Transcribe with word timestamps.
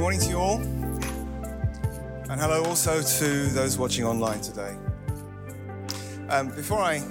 morning 0.00 0.18
to 0.18 0.30
you 0.30 0.38
all. 0.38 0.56
And 2.30 2.40
hello 2.40 2.64
also 2.64 3.02
to 3.02 3.46
those 3.48 3.76
watching 3.76 4.06
online 4.06 4.40
today. 4.40 4.74
Um, 6.30 6.48
before 6.48 6.78
I 6.78 7.02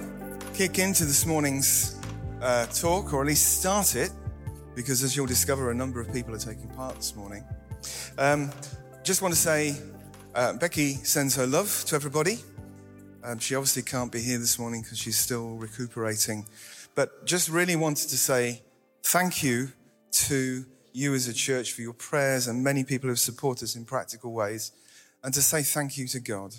kick 0.54 0.80
into 0.80 1.04
this 1.04 1.24
morning's 1.24 2.00
uh, 2.42 2.66
talk, 2.66 3.12
or 3.12 3.20
at 3.20 3.28
least 3.28 3.60
start 3.60 3.94
it, 3.94 4.10
because 4.74 5.04
as 5.04 5.14
you'll 5.14 5.26
discover, 5.26 5.70
a 5.70 5.74
number 5.74 6.00
of 6.00 6.12
people 6.12 6.34
are 6.34 6.38
taking 6.38 6.66
part 6.70 6.96
this 6.96 7.14
morning, 7.14 7.44
um, 8.18 8.50
just 9.04 9.22
want 9.22 9.32
to 9.32 9.40
say 9.40 9.76
uh, 10.34 10.54
Becky 10.54 10.94
sends 10.94 11.36
her 11.36 11.46
love 11.46 11.84
to 11.86 11.94
everybody. 11.94 12.40
Um, 13.22 13.38
she 13.38 13.54
obviously 13.54 13.82
can't 13.82 14.10
be 14.10 14.20
here 14.20 14.38
this 14.38 14.58
morning 14.58 14.82
because 14.82 14.98
she's 14.98 15.16
still 15.16 15.54
recuperating. 15.54 16.44
But 16.96 17.24
just 17.24 17.50
really 17.50 17.76
wanted 17.76 18.08
to 18.08 18.18
say 18.18 18.62
thank 19.04 19.44
you 19.44 19.70
to 20.10 20.64
you 20.92 21.14
as 21.14 21.28
a 21.28 21.32
church 21.32 21.72
for 21.72 21.82
your 21.82 21.92
prayers 21.92 22.46
and 22.46 22.62
many 22.62 22.84
people 22.84 23.06
who 23.06 23.12
have 23.12 23.18
supported 23.18 23.64
us 23.64 23.76
in 23.76 23.84
practical 23.84 24.32
ways. 24.32 24.72
And 25.22 25.34
to 25.34 25.42
say 25.42 25.62
thank 25.62 25.98
you 25.98 26.06
to 26.08 26.20
God 26.20 26.54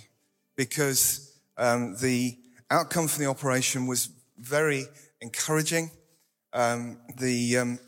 because 0.55 1.35
um, 1.57 1.95
the 2.01 2.37
outcome 2.69 3.07
from 3.07 3.23
the 3.23 3.29
operation 3.29 3.87
was 3.87 4.09
very 4.37 4.85
encouraging. 5.21 5.91
Um, 6.53 6.97
the, 7.17 7.57
um, 7.57 7.79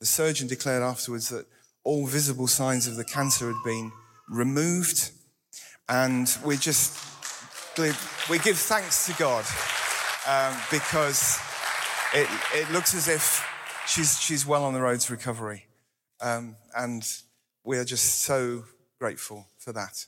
the 0.00 0.06
surgeon 0.06 0.48
declared 0.48 0.82
afterwards 0.82 1.28
that 1.30 1.46
all 1.84 2.06
visible 2.06 2.46
signs 2.46 2.86
of 2.86 2.96
the 2.96 3.04
cancer 3.04 3.46
had 3.46 3.62
been 3.64 3.92
removed. 4.28 5.10
And 5.88 6.28
we 6.44 6.56
just 6.56 6.98
we 7.78 8.38
give 8.40 8.58
thanks 8.58 9.06
to 9.06 9.12
God 9.12 9.44
um, 10.26 10.60
because 10.68 11.38
it, 12.12 12.28
it 12.52 12.70
looks 12.72 12.92
as 12.92 13.06
if 13.06 13.46
she's, 13.86 14.20
she's 14.20 14.44
well 14.44 14.64
on 14.64 14.74
the 14.74 14.80
road 14.80 14.98
to 15.00 15.12
recovery. 15.12 15.67
Um, 16.20 16.56
and 16.76 17.06
we 17.64 17.78
are 17.78 17.84
just 17.84 18.20
so 18.20 18.64
grateful 18.98 19.46
for 19.58 19.72
that. 19.72 20.06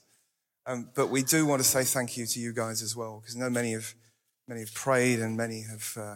Um, 0.65 0.89
but 0.93 1.09
we 1.09 1.23
do 1.23 1.45
want 1.45 1.61
to 1.61 1.67
say 1.67 1.83
thank 1.83 2.17
you 2.17 2.25
to 2.25 2.39
you 2.39 2.53
guys 2.53 2.81
as 2.81 2.95
well, 2.95 3.19
because 3.19 3.35
I 3.35 3.39
know 3.39 3.49
many 3.49 3.73
have, 3.73 3.93
many 4.47 4.61
have 4.61 4.73
prayed 4.73 5.19
and 5.19 5.35
many 5.35 5.61
have 5.61 5.93
uh, 5.97 6.15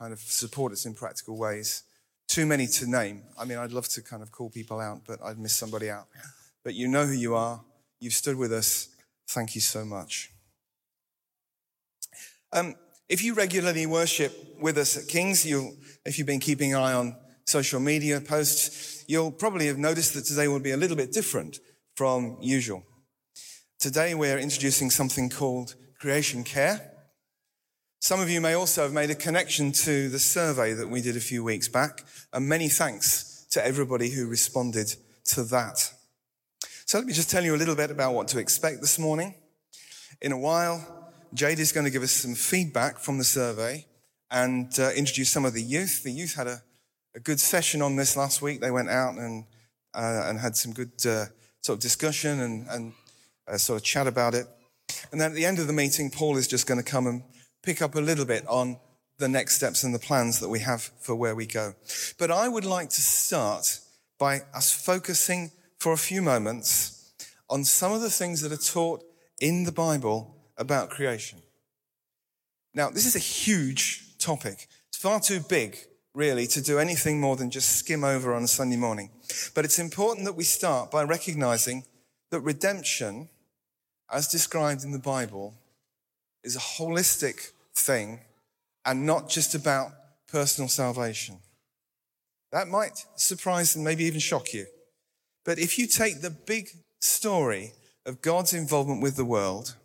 kind 0.00 0.12
of 0.12 0.20
supported 0.20 0.74
us 0.74 0.86
in 0.86 0.94
practical 0.94 1.36
ways. 1.36 1.84
Too 2.26 2.44
many 2.44 2.66
to 2.66 2.90
name. 2.90 3.22
I 3.38 3.44
mean, 3.44 3.58
I'd 3.58 3.72
love 3.72 3.88
to 3.88 4.02
kind 4.02 4.22
of 4.22 4.32
call 4.32 4.50
people 4.50 4.80
out, 4.80 5.02
but 5.06 5.22
I'd 5.22 5.38
miss 5.38 5.54
somebody 5.54 5.90
out. 5.90 6.08
But 6.64 6.74
you 6.74 6.88
know 6.88 7.06
who 7.06 7.12
you 7.12 7.34
are. 7.34 7.60
You've 8.00 8.12
stood 8.12 8.36
with 8.36 8.52
us. 8.52 8.88
Thank 9.28 9.54
you 9.54 9.60
so 9.60 9.84
much. 9.84 10.30
Um, 12.52 12.74
if 13.08 13.22
you 13.22 13.34
regularly 13.34 13.86
worship 13.86 14.56
with 14.60 14.76
us 14.76 14.96
at 14.96 15.08
King's, 15.08 15.46
you 15.46 15.76
if 16.04 16.18
you've 16.18 16.26
been 16.26 16.40
keeping 16.40 16.74
an 16.74 16.80
eye 16.80 16.92
on 16.92 17.16
social 17.48 17.80
media 17.80 18.20
posts, 18.20 19.04
you'll 19.08 19.32
probably 19.32 19.66
have 19.66 19.78
noticed 19.78 20.14
that 20.14 20.24
today 20.24 20.48
will 20.48 20.60
be 20.60 20.72
a 20.72 20.76
little 20.76 20.96
bit 20.96 21.12
different 21.12 21.58
from 21.94 22.36
usual. 22.40 22.84
Today 23.78 24.14
we're 24.14 24.38
introducing 24.38 24.90
something 24.90 25.30
called 25.30 25.74
creation 25.98 26.44
care. 26.44 26.92
Some 28.00 28.20
of 28.20 28.30
you 28.30 28.40
may 28.40 28.54
also 28.54 28.82
have 28.82 28.92
made 28.92 29.10
a 29.10 29.14
connection 29.14 29.72
to 29.72 30.08
the 30.08 30.18
survey 30.18 30.72
that 30.72 30.88
we 30.88 31.00
did 31.00 31.16
a 31.16 31.20
few 31.20 31.42
weeks 31.42 31.68
back, 31.68 32.04
and 32.32 32.48
many 32.48 32.68
thanks 32.68 33.46
to 33.50 33.64
everybody 33.64 34.10
who 34.10 34.28
responded 34.28 34.94
to 35.24 35.42
that. 35.44 35.92
So 36.84 36.98
let 36.98 37.06
me 37.06 37.12
just 37.12 37.30
tell 37.30 37.44
you 37.44 37.54
a 37.54 37.56
little 37.56 37.74
bit 37.74 37.90
about 37.90 38.14
what 38.14 38.28
to 38.28 38.38
expect 38.38 38.80
this 38.80 38.98
morning. 38.98 39.34
In 40.20 40.32
a 40.32 40.38
while, 40.38 41.12
Jade 41.34 41.58
is 41.58 41.72
going 41.72 41.84
to 41.84 41.90
give 41.90 42.02
us 42.02 42.12
some 42.12 42.34
feedback 42.34 42.98
from 42.98 43.18
the 43.18 43.24
survey 43.24 43.86
and 44.30 44.72
uh, 44.78 44.90
introduce 44.96 45.30
some 45.30 45.44
of 45.44 45.54
the 45.54 45.62
youth. 45.62 46.02
The 46.02 46.12
youth 46.12 46.34
had 46.34 46.46
a, 46.46 46.62
a, 47.18 47.20
good 47.20 47.40
session 47.40 47.82
on 47.82 47.96
this 47.96 48.16
last 48.16 48.40
week. 48.40 48.60
They 48.60 48.70
went 48.70 48.88
out 48.88 49.14
and, 49.14 49.44
uh, 49.94 50.24
and 50.26 50.38
had 50.38 50.56
some 50.56 50.72
good 50.72 50.92
uh, 51.04 51.26
sort 51.60 51.78
of 51.78 51.80
discussion 51.80 52.40
and, 52.40 52.66
and 52.68 52.92
uh, 53.46 53.58
sort 53.58 53.80
of 53.80 53.84
chat 53.84 54.06
about 54.06 54.34
it. 54.34 54.46
And 55.12 55.20
then 55.20 55.32
at 55.32 55.34
the 55.34 55.44
end 55.44 55.58
of 55.58 55.66
the 55.66 55.72
meeting, 55.72 56.10
Paul 56.10 56.36
is 56.36 56.48
just 56.48 56.66
going 56.66 56.82
to 56.82 56.88
come 56.88 57.06
and 57.06 57.22
pick 57.62 57.82
up 57.82 57.94
a 57.94 58.00
little 58.00 58.24
bit 58.24 58.46
on 58.46 58.78
the 59.18 59.28
next 59.28 59.56
steps 59.56 59.82
and 59.82 59.94
the 59.94 59.98
plans 59.98 60.38
that 60.40 60.48
we 60.48 60.60
have 60.60 60.90
for 61.00 61.14
where 61.14 61.34
we 61.34 61.46
go. 61.46 61.74
But 62.18 62.30
I 62.30 62.48
would 62.48 62.64
like 62.64 62.90
to 62.90 63.00
start 63.00 63.80
by 64.18 64.42
us 64.54 64.72
focusing 64.72 65.50
for 65.78 65.92
a 65.92 65.98
few 65.98 66.22
moments 66.22 67.12
on 67.50 67.64
some 67.64 67.92
of 67.92 68.00
the 68.00 68.10
things 68.10 68.42
that 68.42 68.52
are 68.52 68.72
taught 68.72 69.02
in 69.40 69.64
the 69.64 69.72
Bible 69.72 70.36
about 70.56 70.90
creation. 70.90 71.40
Now, 72.74 72.90
this 72.90 73.06
is 73.06 73.16
a 73.16 73.20
huge 73.20 74.18
topic. 74.18 74.68
It's 74.88 74.98
far 74.98 75.20
too 75.20 75.40
big, 75.40 75.78
really, 76.18 76.48
to 76.48 76.60
do 76.60 76.80
anything 76.80 77.20
more 77.20 77.36
than 77.36 77.48
just 77.48 77.76
skim 77.76 78.02
over 78.02 78.34
on 78.34 78.42
a 78.42 78.48
Sunday 78.48 78.76
morning. 78.76 79.08
But 79.54 79.64
it's 79.64 79.78
important 79.78 80.26
that 80.26 80.34
we 80.34 80.42
start 80.42 80.90
by 80.90 81.04
recognizing 81.04 81.84
that 82.32 82.40
redemption, 82.40 83.28
as 84.12 84.26
described 84.26 84.82
in 84.82 84.90
the 84.90 84.98
Bible, 84.98 85.54
is 86.42 86.56
a 86.56 86.58
holistic 86.58 87.52
thing 87.72 88.18
and 88.84 89.06
not 89.06 89.28
just 89.28 89.54
about 89.54 89.92
personal 90.26 90.68
salvation. 90.68 91.38
That 92.50 92.66
might 92.66 93.04
surprise 93.14 93.76
and 93.76 93.84
maybe 93.84 94.02
even 94.02 94.18
shock 94.18 94.52
you. 94.52 94.66
But 95.44 95.60
if 95.60 95.78
you 95.78 95.86
take 95.86 96.20
the 96.20 96.30
big 96.30 96.68
story 97.00 97.74
of 98.04 98.22
God's 98.22 98.54
involvement 98.54 99.02
with 99.02 99.14
the 99.14 99.24
world, 99.24 99.76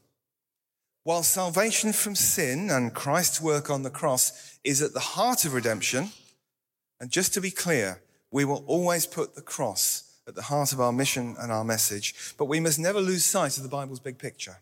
while 1.03 1.21
salvation 1.21 1.93
from 1.93 2.15
sin 2.15 2.71
and 2.71 2.95
Christ's 2.95 3.39
work 3.39 3.69
on 3.69 3.83
the 3.83 3.91
cross 3.91 4.57
is 4.63 4.81
at 4.81 4.93
the 4.93 4.99
heart 4.99 5.45
of 5.45 5.53
redemption, 5.53 6.09
and 7.03 7.11
just 7.11 7.33
to 7.33 7.41
be 7.41 7.51
clear, 7.51 8.01
we 8.31 8.45
will 8.45 8.63
always 8.65 9.05
put 9.05 9.35
the 9.35 9.41
cross 9.41 10.19
at 10.25 10.35
the 10.35 10.43
heart 10.43 10.71
of 10.71 10.79
our 10.79 10.93
mission 10.93 11.35
and 11.37 11.51
our 11.51 11.65
message, 11.65 12.33
but 12.37 12.45
we 12.45 12.61
must 12.61 12.79
never 12.79 13.01
lose 13.01 13.25
sight 13.25 13.57
of 13.57 13.63
the 13.63 13.67
Bible's 13.67 13.99
big 13.99 14.17
picture. 14.17 14.61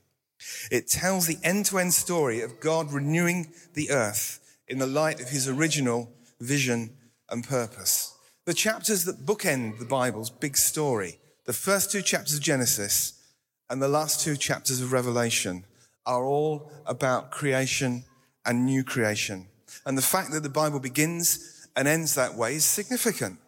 It 0.71 0.87
tells 0.87 1.27
the 1.27 1.37
end 1.43 1.67
to 1.67 1.77
end 1.77 1.93
story 1.93 2.41
of 2.41 2.59
God 2.59 2.91
renewing 2.91 3.53
the 3.75 3.91
earth 3.91 4.57
in 4.67 4.79
the 4.79 4.87
light 4.87 5.21
of 5.21 5.29
his 5.29 5.47
original 5.47 6.11
vision 6.39 6.97
and 7.29 7.47
purpose. 7.47 8.15
The 8.45 8.55
chapters 8.55 9.05
that 9.05 9.23
bookend 9.23 9.77
the 9.77 9.85
Bible's 9.85 10.31
big 10.31 10.57
story, 10.57 11.19
the 11.45 11.53
first 11.53 11.91
two 11.91 12.01
chapters 12.01 12.37
of 12.37 12.41
Genesis 12.41 13.21
and 13.69 13.79
the 13.79 13.87
last 13.87 14.19
two 14.19 14.35
chapters 14.35 14.81
of 14.81 14.91
Revelation, 14.91 15.65
are 16.07 16.25
all 16.25 16.71
about 16.87 17.29
creation 17.29 18.03
and 18.47 18.65
new 18.65 18.83
creation. 18.83 19.45
And 19.85 19.95
the 19.95 20.01
fact 20.01 20.31
that 20.31 20.41
the 20.41 20.49
Bible 20.49 20.79
begins 20.79 21.60
and 21.75 21.87
ends 21.87 22.15
that 22.15 22.35
way 22.35 22.55
is 22.55 22.65
significant. 22.65 23.39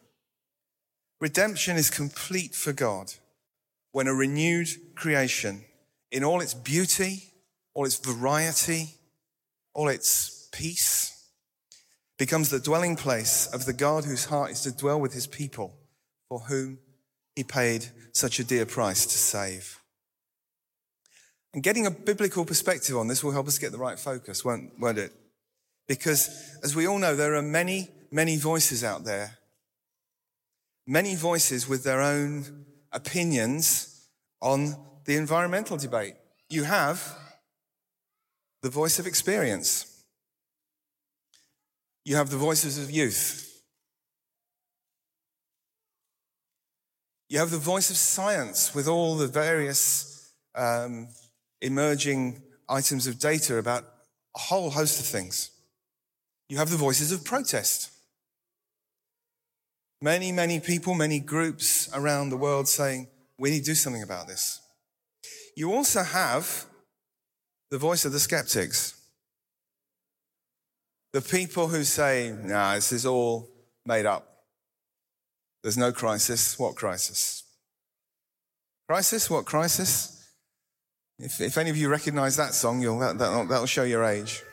Redemption 1.19 1.77
is 1.77 1.89
complete 1.89 2.53
for 2.53 2.73
God 2.73 3.13
when 3.91 4.07
a 4.07 4.13
renewed 4.13 4.67
creation, 4.95 5.63
in 6.11 6.23
all 6.23 6.41
its 6.41 6.53
beauty, 6.53 7.23
all 7.73 7.85
its 7.85 7.97
variety, 7.97 8.89
all 9.73 9.87
its 9.87 10.49
peace, 10.51 11.29
becomes 12.17 12.49
the 12.49 12.59
dwelling 12.59 12.95
place 12.95 13.47
of 13.53 13.65
the 13.65 13.73
God 13.73 14.05
whose 14.05 14.25
heart 14.25 14.51
is 14.51 14.61
to 14.61 14.71
dwell 14.71 14.99
with 14.99 15.13
his 15.13 15.27
people, 15.27 15.73
for 16.29 16.39
whom 16.39 16.79
he 17.35 17.43
paid 17.43 17.87
such 18.11 18.39
a 18.39 18.43
dear 18.43 18.65
price 18.65 19.05
to 19.05 19.17
save. 19.17 19.79
And 21.53 21.61
getting 21.61 21.85
a 21.85 21.91
biblical 21.91 22.45
perspective 22.45 22.97
on 22.97 23.07
this 23.07 23.23
will 23.23 23.31
help 23.31 23.47
us 23.47 23.59
get 23.59 23.71
the 23.71 23.77
right 23.77 23.99
focus, 23.99 24.43
won't, 24.43 24.71
won't 24.79 24.97
it? 24.97 25.11
Because 25.87 26.57
as 26.63 26.75
we 26.75 26.87
all 26.87 26.97
know, 26.97 27.15
there 27.15 27.35
are 27.35 27.41
many, 27.41 27.89
many 28.13 28.37
voices 28.37 28.83
out 28.83 29.03
there. 29.03 29.39
Many 30.85 31.15
voices 31.15 31.67
with 31.67 31.83
their 31.83 32.01
own 32.01 32.65
opinions 32.91 34.07
on 34.39 34.75
the 35.05 35.15
environmental 35.15 35.77
debate. 35.77 36.13
You 36.47 36.63
have 36.63 37.17
the 38.61 38.69
voice 38.69 38.99
of 38.99 39.07
experience. 39.07 40.03
You 42.05 42.15
have 42.15 42.29
the 42.29 42.37
voices 42.37 42.77
of 42.77 42.91
youth. 42.91 43.63
You 47.29 47.39
have 47.39 47.49
the 47.49 47.57
voice 47.57 47.89
of 47.89 47.97
science 47.97 48.75
with 48.75 48.87
all 48.87 49.17
the 49.17 49.27
various 49.27 50.31
um, 50.53 51.07
emerging 51.61 52.43
items 52.69 53.07
of 53.07 53.17
data 53.17 53.57
about 53.57 53.85
a 54.35 54.39
whole 54.39 54.69
host 54.69 54.99
of 54.99 55.05
things. 55.07 55.49
You 56.47 56.57
have 56.57 56.69
the 56.69 56.77
voices 56.77 57.11
of 57.11 57.25
protest. 57.25 57.89
Many, 60.03 60.33
many 60.33 60.59
people, 60.59 60.95
many 60.95 61.21
groups 61.21 61.89
around 61.93 62.27
the 62.27 62.35
world 62.35 62.67
saying, 62.67 63.07
we 63.39 63.51
need 63.51 63.59
to 63.59 63.67
do 63.67 63.73
something 63.73 64.03
about 64.03 64.27
this. 64.27 64.59
You 65.55 65.73
also 65.73 66.03
have 66.03 66.65
the 67.71 67.77
voice 67.77 68.03
of 68.03 68.11
the 68.11 68.19
skeptics. 68.19 68.99
The 71.13 71.21
people 71.21 71.69
who 71.69 71.85
say, 71.85 72.35
nah, 72.43 72.75
this 72.75 72.91
is 72.91 73.05
all 73.05 73.49
made 73.85 74.05
up. 74.05 74.27
There's 75.61 75.77
no 75.77 75.93
crisis. 75.93 76.59
What 76.59 76.75
crisis? 76.75 77.45
Crisis? 78.89 79.29
What 79.29 79.45
crisis? 79.45 80.21
If, 81.17 81.39
if 81.39 81.57
any 81.57 81.69
of 81.69 81.77
you 81.77 81.87
recognize 81.87 82.35
that 82.35 82.53
song, 82.53 82.81
you'll, 82.81 82.99
that, 82.99 83.17
that'll, 83.19 83.45
that'll 83.45 83.67
show 83.67 83.83
your 83.83 84.03
age. 84.03 84.43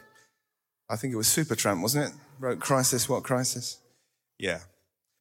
I 0.88 0.94
think 0.94 1.12
it 1.12 1.16
was 1.16 1.26
Supertramp, 1.26 1.82
wasn't 1.82 2.06
it? 2.06 2.12
Wrote 2.38 2.60
Crisis, 2.60 3.08
what 3.08 3.24
crisis? 3.24 3.80
Yeah. 4.38 4.60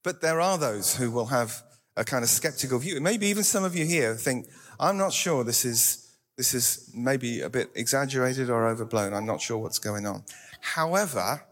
But 0.04 0.22
there 0.22 0.40
are 0.40 0.58
those 0.58 0.96
who 0.96 1.12
will 1.12 1.28
have 1.28 1.64
a 1.98 2.06
kind 2.06 2.24
of 2.24 2.30
skeptical 2.30 2.80
view. 2.80 3.00
Maybe 3.02 3.28
even 3.28 3.44
some 3.44 3.64
of 3.64 3.76
you 3.76 3.86
here 3.86 4.16
think, 4.16 4.48
I'm 4.80 4.98
not 4.98 5.12
sure 5.12 5.44
this 5.44 5.66
is, 5.66 6.16
this 6.38 6.54
is 6.54 6.90
maybe 6.96 7.42
a 7.42 7.50
bit 7.50 7.70
exaggerated 7.76 8.50
or 8.50 8.68
overblown. 8.68 9.14
I'm 9.14 9.26
not 9.26 9.42
sure 9.42 9.58
what's 9.58 9.80
going 9.80 10.06
on. 10.06 10.24
However, 10.62 11.44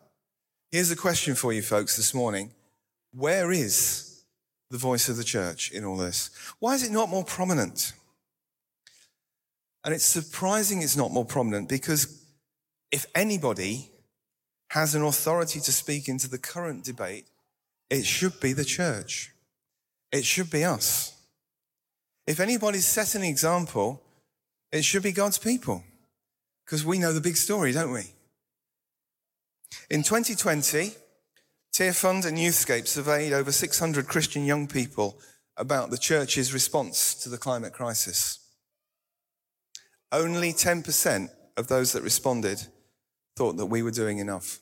here's 0.71 0.91
a 0.91 0.95
question 0.95 1.35
for 1.35 1.51
you 1.51 1.61
folks 1.61 1.97
this 1.97 2.13
morning. 2.13 2.51
Where 3.13 3.51
is 3.51 4.23
the 4.69 4.77
voice 4.77 5.09
of 5.09 5.17
the 5.17 5.23
church 5.23 5.71
in 5.71 5.83
all 5.83 5.97
this? 5.97 6.29
Why 6.59 6.75
is 6.75 6.83
it 6.83 6.91
not 6.91 7.09
more 7.09 7.23
prominent? 7.23 7.94
And 9.83 9.94
it's 9.94 10.05
surprising 10.05 10.81
it's 10.81 10.97
not 10.97 11.11
more 11.11 11.25
prominent 11.25 11.69
because 11.69 12.23
if 12.91 13.05
anybody 13.15 13.89
has 14.69 14.95
an 14.95 15.03
authority 15.03 15.59
to 15.61 15.71
speak 15.71 16.07
into 16.07 16.29
the 16.29 16.38
current 16.38 16.83
debate, 16.83 17.25
it 17.89 18.06
should 18.06 18.39
be 18.39 18.54
the 18.54 18.66
church. 18.66 19.34
It 20.12 20.25
should 20.25 20.50
be 20.50 20.63
us. 20.63 21.13
If 22.25 22.39
anybody's 22.39 22.86
set 22.86 23.16
an 23.16 23.24
example, 23.24 24.01
it 24.72 24.84
should 24.84 25.04
be 25.04 25.12
God's 25.12 25.38
people. 25.38 25.84
Because 26.66 26.86
we 26.86 27.00
know 27.00 27.13
the 27.13 27.22
big 27.22 27.38
story, 27.38 27.72
don't 27.72 27.94
we? 27.94 28.12
In 29.89 30.04
2020, 30.04 30.92
Tearfund 31.74 32.25
and 32.25 32.38
Youthscape 32.38 32.88
surveyed 32.88 33.31
over 33.31 33.51
600 33.51 34.07
Christian 34.07 34.45
young 34.45 34.68
people 34.68 35.19
about 35.56 35.90
the 35.90 35.98
church's 35.98 36.54
response 36.54 37.13
to 37.16 37.30
the 37.30 37.38
climate 37.38 37.74
crisis. 37.74 38.40
Only 40.12 40.54
10% 40.54 41.30
of 41.56 41.68
those 41.68 41.94
that 41.94 42.04
responded 42.04 42.62
thought 43.36 43.57
that 43.57 43.66
we 43.66 43.81
were 43.81 43.92
doing 43.92 44.19
enough. 44.19 44.60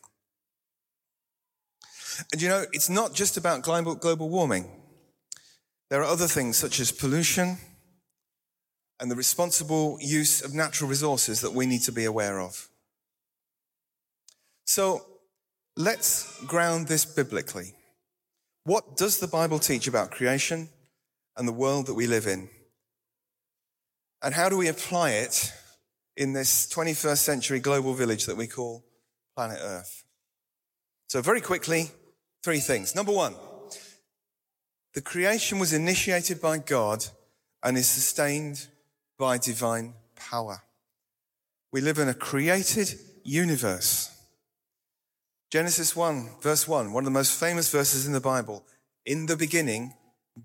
And 2.31 2.41
you 2.41 2.49
know, 2.49 2.65
it's 2.71 2.89
not 2.89 3.13
just 3.13 3.37
about 3.37 3.61
global, 3.61 4.29
warming. 4.29 4.69
There 5.89 6.01
are 6.01 6.05
other 6.05 6.27
things 6.27 6.57
such 6.57 6.79
as 6.79 6.91
pollution 6.91 7.57
and 8.99 9.11
the 9.11 9.15
responsible 9.15 9.97
use 10.01 10.41
of 10.41 10.53
natural 10.53 10.89
resources 10.89 11.41
that 11.41 11.53
we 11.53 11.65
need 11.65 11.81
to 11.81 11.91
be 11.91 12.05
aware 12.05 12.39
of. 12.39 12.69
So 14.65 15.05
let's 15.75 16.43
ground 16.45 16.87
this 16.87 17.05
biblically. 17.05 17.75
What 18.63 18.97
does 18.97 19.19
the 19.19 19.27
Bible 19.27 19.59
teach 19.59 19.87
about 19.87 20.11
creation 20.11 20.69
and 21.37 21.47
the 21.47 21.53
world 21.53 21.85
that 21.87 21.93
we 21.93 22.07
live 22.07 22.25
in? 22.25 22.49
And 24.23 24.33
how 24.33 24.49
do 24.49 24.57
we 24.57 24.69
apply 24.69 25.11
it 25.11 25.53
in 26.17 26.33
this 26.33 26.67
21st 26.73 27.17
century 27.17 27.59
global 27.59 27.93
village 27.93 28.25
that 28.25 28.37
we 28.37 28.47
call 28.47 28.83
planet 29.35 29.59
Earth? 29.61 30.03
So, 31.07 31.21
very 31.21 31.41
quickly, 31.41 31.91
three 32.45 32.59
things. 32.59 32.93
Number 32.93 33.11
one, 33.11 33.33
the 34.93 35.01
creation 35.01 35.57
was 35.57 35.73
initiated 35.73 36.39
by 36.39 36.59
God 36.59 37.03
and 37.63 37.75
is 37.75 37.87
sustained 37.87 38.67
by 39.17 39.39
divine 39.39 39.95
power. 40.15 40.61
We 41.71 41.81
live 41.81 41.97
in 41.97 42.07
a 42.07 42.13
created 42.13 42.93
universe. 43.23 44.15
Genesis 45.49 45.95
1, 45.95 46.29
verse 46.39 46.67
1, 46.67 46.93
one 46.93 47.01
of 47.01 47.05
the 47.05 47.19
most 47.19 47.33
famous 47.39 47.71
verses 47.71 48.05
in 48.05 48.13
the 48.13 48.21
Bible. 48.21 48.63
In 49.07 49.25
the 49.25 49.35
beginning, 49.35 49.95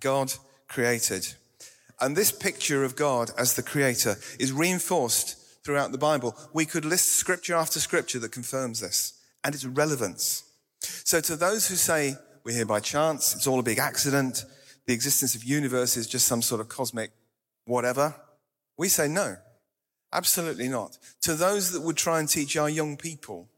God 0.01 0.33
created. 0.69 1.35
And 2.01 2.17
this 2.17 2.33
picture 2.33 2.83
of 2.83 2.97
God 2.97 3.31
as 3.37 3.55
the 3.55 3.63
creator 3.63 4.17
is 4.39 4.53
reinforced 4.53 5.37
throughout 5.63 5.93
the 5.93 5.99
Bible. 5.99 6.35
We 6.55 6.65
could 6.65 6.87
list 6.87 7.11
scripture 7.11 7.57
after 7.57 7.79
scripture 7.79 8.21
that 8.21 8.33
confirms 8.33 8.81
this 8.81 9.21
and 9.45 9.55
its 9.55 9.67
relevance. 9.67 10.45
So 10.81 11.21
to 11.21 11.37
those 11.37 11.69
who 11.69 11.77
say 11.77 12.17
we're 12.45 12.57
here 12.57 12.67
by 12.67 12.81
chance, 12.81 13.35
it's 13.35 13.47
all 13.47 13.59
a 13.59 13.65
big 13.65 13.79
accident, 13.79 14.45
the 14.87 14.95
existence 14.95 15.35
of 15.35 15.45
universe 15.45 15.97
is 15.97 16.07
just 16.07 16.27
some 16.27 16.43
sort 16.43 16.61
of 16.61 16.69
cosmic 16.69 17.11
whatever, 17.67 18.15
we 18.77 18.89
say 18.89 19.07
no, 19.09 19.37
absolutely 20.13 20.69
not. 20.69 20.99
To 21.23 21.35
those 21.35 21.73
that 21.73 21.83
would 21.83 21.97
try 21.97 22.19
and 22.19 22.29
teach 22.29 22.57
our 22.57 22.69
young 22.69 22.97
people 22.97 23.49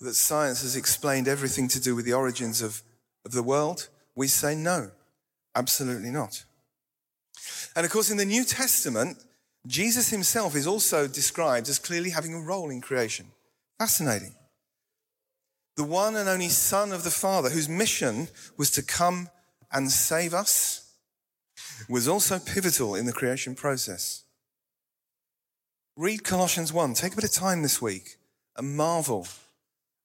that 0.00 0.14
science 0.14 0.62
has 0.62 0.76
explained 0.76 1.28
everything 1.28 1.68
to 1.68 1.80
do 1.80 1.94
with 1.94 2.04
the 2.04 2.14
origins 2.14 2.62
of, 2.62 2.82
of 3.24 3.32
the 3.32 3.42
world, 3.42 3.88
we 4.14 4.28
say 4.28 4.54
no, 4.54 4.90
absolutely 5.54 6.10
not. 6.10 6.44
And 7.76 7.84
of 7.84 7.92
course, 7.92 8.10
in 8.10 8.16
the 8.16 8.24
New 8.24 8.44
Testament, 8.44 9.18
Jesus 9.66 10.08
himself 10.08 10.56
is 10.56 10.66
also 10.66 11.06
described 11.06 11.68
as 11.68 11.78
clearly 11.78 12.10
having 12.10 12.34
a 12.34 12.40
role 12.40 12.70
in 12.70 12.80
creation. 12.80 13.26
Fascinating. 13.78 14.34
The 15.80 15.86
one 15.86 16.14
and 16.14 16.28
only 16.28 16.50
Son 16.50 16.92
of 16.92 17.04
the 17.04 17.10
Father, 17.10 17.48
whose 17.48 17.66
mission 17.66 18.28
was 18.58 18.70
to 18.72 18.82
come 18.82 19.30
and 19.72 19.90
save 19.90 20.34
us, 20.34 20.92
was 21.88 22.06
also 22.06 22.38
pivotal 22.38 22.94
in 22.94 23.06
the 23.06 23.14
creation 23.14 23.54
process. 23.54 24.24
Read 25.96 26.22
Colossians 26.22 26.70
1. 26.70 26.92
Take 26.92 27.14
a 27.14 27.16
bit 27.16 27.24
of 27.24 27.32
time 27.32 27.62
this 27.62 27.80
week 27.80 28.18
and 28.58 28.76
marvel 28.76 29.26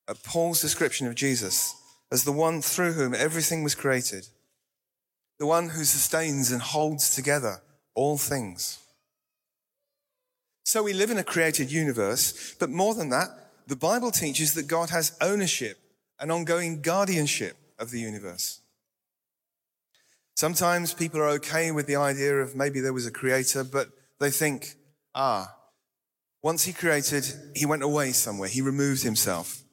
at 0.07 0.23
Paul's 0.23 0.61
description 0.61 1.07
of 1.07 1.15
Jesus 1.15 1.75
as 2.09 2.23
the 2.23 2.31
one 2.31 2.61
through 2.61 2.93
whom 2.93 3.13
everything 3.13 3.61
was 3.61 3.75
created 3.75 4.29
the 5.39 5.45
one 5.45 5.67
who 5.67 5.83
sustains 5.83 6.53
and 6.53 6.61
holds 6.61 7.13
together 7.13 7.61
all 7.95 8.17
things. 8.17 8.79
So 10.63 10.83
we 10.83 10.93
live 10.93 11.11
in 11.11 11.17
a 11.17 11.23
created 11.25 11.69
universe, 11.69 12.55
but 12.59 12.69
more 12.69 12.95
than 12.95 13.09
that, 13.09 13.27
the 13.67 13.75
Bible 13.75 14.11
teaches 14.11 14.53
that 14.53 14.67
God 14.67 14.89
has 14.89 15.17
ownership 15.21 15.77
and 16.19 16.31
ongoing 16.31 16.81
guardianship 16.81 17.57
of 17.79 17.91
the 17.91 17.99
universe. 17.99 18.61
Sometimes 20.35 20.93
people 20.93 21.19
are 21.19 21.29
okay 21.29 21.71
with 21.71 21.87
the 21.87 21.95
idea 21.95 22.35
of 22.35 22.55
maybe 22.55 22.79
there 22.79 22.93
was 22.93 23.07
a 23.07 23.11
creator, 23.11 23.63
but 23.63 23.89
they 24.19 24.29
think, 24.29 24.75
ah, 25.13 25.55
once 26.43 26.65
he 26.65 26.73
created, 26.73 27.25
he 27.55 27.65
went 27.65 27.83
away 27.83 28.11
somewhere. 28.11 28.49
He 28.49 28.61
removed 28.61 29.03
himself 29.03 29.63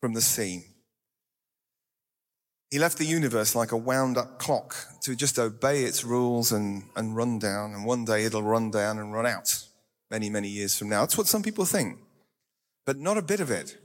from 0.00 0.14
the 0.14 0.20
scene. 0.20 0.64
He 2.70 2.78
left 2.78 2.98
the 2.98 3.04
universe 3.04 3.54
like 3.54 3.70
a 3.70 3.76
wound 3.76 4.18
up 4.18 4.38
clock 4.38 4.74
to 5.02 5.14
just 5.14 5.38
obey 5.38 5.84
its 5.84 6.04
rules 6.04 6.50
and, 6.50 6.84
and 6.96 7.14
run 7.14 7.38
down. 7.38 7.72
And 7.72 7.84
one 7.84 8.04
day 8.04 8.24
it'll 8.24 8.42
run 8.42 8.70
down 8.70 8.98
and 8.98 9.12
run 9.12 9.26
out 9.26 9.62
many, 10.10 10.28
many 10.28 10.48
years 10.48 10.76
from 10.76 10.88
now. 10.88 11.00
That's 11.00 11.16
what 11.16 11.28
some 11.28 11.42
people 11.42 11.64
think, 11.64 11.98
but 12.86 12.98
not 12.98 13.18
a 13.18 13.22
bit 13.22 13.40
of 13.40 13.50
it. 13.50 13.76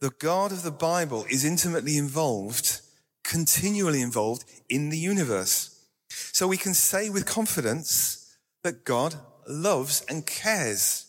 The 0.00 0.10
God 0.10 0.52
of 0.52 0.62
the 0.62 0.70
Bible 0.70 1.26
is 1.28 1.44
intimately 1.44 1.98
involved, 1.98 2.80
continually 3.24 4.00
involved 4.00 4.44
in 4.70 4.88
the 4.88 4.98
universe. 4.98 5.84
So 6.08 6.46
we 6.46 6.56
can 6.56 6.72
say 6.72 7.10
with 7.10 7.26
confidence 7.26 8.36
that 8.62 8.84
God 8.84 9.16
loves 9.48 10.04
and 10.08 10.24
cares 10.24 11.06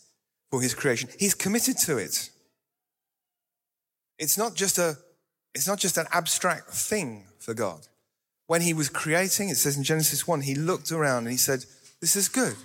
for 0.50 0.60
his 0.60 0.74
creation. 0.74 1.08
He's 1.18 1.34
committed 1.34 1.78
to 1.78 1.98
it. 1.98 2.30
It's 4.18 4.36
not 4.36 4.54
just 4.54 4.76
a 4.78 4.98
it's 5.54 5.66
not 5.66 5.78
just 5.78 5.96
an 5.96 6.06
abstract 6.12 6.70
thing 6.70 7.24
for 7.38 7.54
God. 7.54 7.88
When 8.46 8.62
he 8.62 8.72
was 8.72 8.88
creating, 8.88 9.48
it 9.48 9.56
says 9.56 9.76
in 9.76 9.82
Genesis 9.82 10.26
1, 10.26 10.42
he 10.42 10.54
looked 10.54 10.92
around 10.92 11.24
and 11.24 11.32
he 11.32 11.36
said, 11.36 11.64
This 12.00 12.16
is 12.16 12.28
good. 12.28 12.56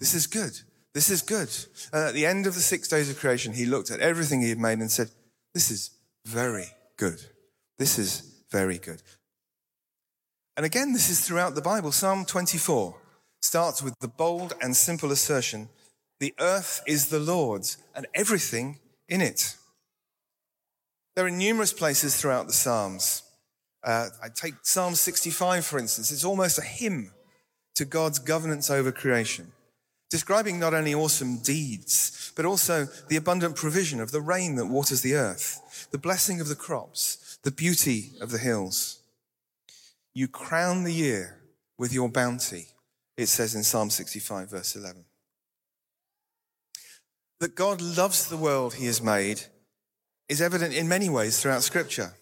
This 0.00 0.14
is 0.14 0.26
good. 0.26 0.58
This 0.94 1.10
is 1.10 1.22
good. 1.22 1.50
And 1.92 2.04
at 2.04 2.14
the 2.14 2.24
end 2.24 2.46
of 2.46 2.54
the 2.54 2.60
six 2.60 2.88
days 2.88 3.10
of 3.10 3.18
creation, 3.18 3.52
he 3.52 3.66
looked 3.66 3.90
at 3.90 4.00
everything 4.00 4.40
he 4.40 4.48
had 4.48 4.58
made 4.58 4.78
and 4.78 4.90
said, 4.90 5.10
This 5.52 5.70
is 5.70 5.90
very 6.24 6.66
good. 6.96 7.20
This 7.78 7.98
is 7.98 8.44
very 8.50 8.78
good. 8.78 9.02
And 10.56 10.64
again, 10.64 10.92
this 10.92 11.10
is 11.10 11.20
throughout 11.26 11.56
the 11.56 11.62
Bible. 11.62 11.90
Psalm 11.90 12.24
24 12.24 12.96
starts 13.42 13.82
with 13.82 13.94
the 14.00 14.08
bold 14.08 14.54
and 14.62 14.76
simple 14.76 15.10
assertion 15.10 15.68
the 16.20 16.34
earth 16.38 16.82
is 16.86 17.08
the 17.08 17.18
Lord's 17.18 17.76
and 17.94 18.06
everything 18.14 18.78
in 19.08 19.20
it. 19.20 19.56
There 21.16 21.26
are 21.26 21.30
numerous 21.30 21.72
places 21.72 22.16
throughout 22.16 22.46
the 22.46 22.52
Psalms. 22.52 23.22
Uh, 23.82 24.08
I 24.22 24.28
take 24.34 24.54
Psalm 24.62 24.94
65, 24.94 25.66
for 25.66 25.78
instance. 25.78 26.10
It's 26.10 26.24
almost 26.24 26.58
a 26.58 26.62
hymn 26.62 27.12
to 27.74 27.84
God's 27.84 28.18
governance 28.18 28.70
over 28.70 28.90
creation, 28.90 29.52
describing 30.14 30.60
not 30.60 30.72
only 30.72 30.94
awesome 30.94 31.38
deeds, 31.38 32.30
but 32.36 32.44
also 32.44 32.86
the 33.08 33.16
abundant 33.16 33.56
provision 33.56 34.00
of 34.00 34.12
the 34.12 34.20
rain 34.20 34.54
that 34.54 34.66
waters 34.66 35.00
the 35.00 35.16
earth, 35.16 35.88
the 35.90 35.98
blessing 35.98 36.40
of 36.40 36.46
the 36.46 36.54
crops, 36.54 37.36
the 37.42 37.50
beauty 37.50 38.12
of 38.20 38.30
the 38.30 38.38
hills. 38.38 39.00
You 40.14 40.28
crown 40.28 40.84
the 40.84 40.92
year 40.92 41.40
with 41.76 41.92
your 41.92 42.08
bounty, 42.08 42.68
it 43.16 43.26
says 43.26 43.56
in 43.56 43.64
Psalm 43.64 43.90
65, 43.90 44.50
verse 44.50 44.76
11. 44.76 45.04
That 47.40 47.56
God 47.56 47.82
loves 47.82 48.28
the 48.28 48.36
world 48.36 48.74
he 48.74 48.86
has 48.86 49.02
made 49.02 49.42
is 50.28 50.40
evident 50.40 50.74
in 50.74 50.86
many 50.86 51.08
ways 51.08 51.42
throughout 51.42 51.64
Scripture. 51.64 52.12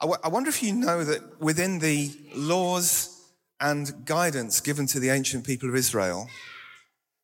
I, 0.00 0.06
w- 0.06 0.20
I 0.24 0.28
wonder 0.28 0.48
if 0.48 0.62
you 0.62 0.72
know 0.72 1.04
that 1.04 1.42
within 1.42 1.78
the 1.78 2.10
laws 2.34 3.20
and 3.60 4.06
guidance 4.06 4.62
given 4.62 4.86
to 4.86 4.98
the 4.98 5.10
ancient 5.10 5.44
people 5.44 5.68
of 5.68 5.74
Israel, 5.74 6.30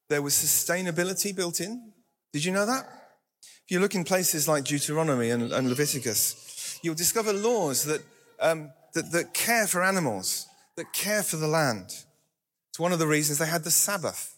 there 0.08 0.22
was 0.22 0.34
sustainability 0.34 1.34
built 1.34 1.60
in. 1.60 1.92
Did 2.32 2.44
you 2.44 2.52
know 2.52 2.66
that? 2.66 2.86
If 3.42 3.70
you 3.70 3.80
look 3.80 3.94
in 3.94 4.04
places 4.04 4.48
like 4.48 4.64
Deuteronomy 4.64 5.30
and, 5.30 5.52
and 5.52 5.68
Leviticus, 5.68 6.78
you'll 6.82 6.94
discover 6.94 7.32
laws 7.32 7.84
that, 7.84 8.02
um, 8.40 8.70
that, 8.94 9.12
that 9.12 9.34
care 9.34 9.66
for 9.66 9.82
animals, 9.82 10.46
that 10.76 10.92
care 10.92 11.22
for 11.22 11.36
the 11.36 11.46
land. 11.46 12.04
It's 12.70 12.78
one 12.78 12.92
of 12.92 12.98
the 12.98 13.06
reasons 13.06 13.38
they 13.38 13.46
had 13.46 13.64
the 13.64 13.70
Sabbath. 13.70 14.36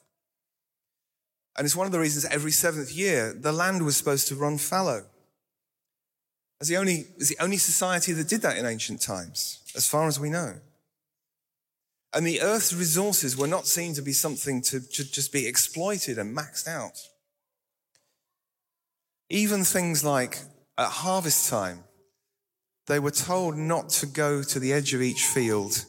And 1.57 1.65
it's 1.65 1.77
one 1.77 1.87
of 1.87 1.93
the 1.93 2.01
reasons 2.01 2.25
every 2.25 2.53
seventh 2.53 2.93
year 2.93 3.33
the 3.33 3.53
land 3.53 3.85
was 3.85 3.97
supposed 3.97 4.29
to 4.29 4.35
run 4.35 4.59
fallow. 4.59 5.05
As 6.61 6.69
the 6.69 6.77
only, 6.77 7.07
as 7.21 7.29
the 7.29 7.39
only 7.41 7.57
society 7.57 8.13
that 8.13 8.29
did 8.29 8.43
that 8.43 8.57
in 8.57 8.67
ancient 8.67 9.01
times, 9.01 9.61
as 9.77 9.87
far 9.87 10.09
as 10.09 10.19
we 10.21 10.31
know. 10.31 10.57
And 12.13 12.27
the 12.27 12.41
earth's 12.41 12.73
resources 12.73 13.37
were 13.37 13.47
not 13.47 13.67
seen 13.67 13.95
to 13.95 14.03
be 14.03 14.13
something 14.13 14.63
to, 14.63 14.81
to 14.81 15.11
just 15.11 15.33
be 15.33 15.47
exploited 15.47 16.19
and 16.19 16.37
maxed 16.37 16.67
out. 16.67 16.99
Even 19.29 19.63
things 19.63 20.03
like 20.03 20.39
at 20.77 20.91
harvest 20.91 21.49
time, 21.49 21.85
they 22.89 22.99
were 22.99 23.13
told 23.13 23.57
not 23.57 23.91
to 23.91 24.07
go 24.07 24.43
to 24.43 24.59
the 24.59 24.73
edge 24.73 24.93
of 24.93 25.03
each 25.03 25.25
field 25.25 25.85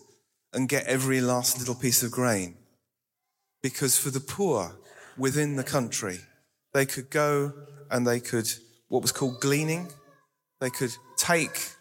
and 0.54 0.70
get 0.70 0.86
every 0.86 1.22
last 1.22 1.58
little 1.58 1.74
piece 1.74 2.04
of 2.04 2.12
grain. 2.12 2.56
Because 3.64 3.98
for 3.98 4.12
the 4.12 4.20
poor 4.20 4.76
within 5.18 5.56
the 5.56 5.64
country, 5.64 6.20
they 6.74 6.86
could 6.86 7.10
go 7.10 7.54
and 7.90 8.06
they 8.06 8.20
could, 8.20 8.48
what 8.90 9.02
was 9.02 9.12
called 9.12 9.40
gleaning, 9.40 9.88
they 10.60 10.70
could 10.70 10.96
take 11.18 11.72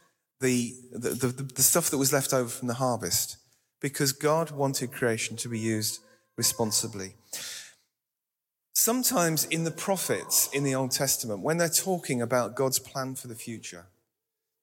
the, 0.40 0.72
the, 0.92 1.10
the, 1.10 1.26
the 1.26 1.62
stuff 1.62 1.90
that 1.90 1.98
was 1.98 2.12
left 2.12 2.32
over 2.32 2.48
from 2.48 2.68
the 2.68 2.74
harvest 2.74 3.36
because 3.80 4.12
God 4.12 4.50
wanted 4.50 4.92
creation 4.92 5.36
to 5.38 5.48
be 5.48 5.58
used 5.58 6.00
responsibly. 6.36 7.14
Sometimes 8.74 9.44
in 9.44 9.64
the 9.64 9.70
prophets 9.70 10.48
in 10.52 10.64
the 10.64 10.74
Old 10.74 10.90
Testament, 10.90 11.42
when 11.42 11.58
they're 11.58 11.68
talking 11.68 12.22
about 12.22 12.54
God's 12.54 12.78
plan 12.78 13.14
for 13.14 13.28
the 13.28 13.34
future, 13.34 13.86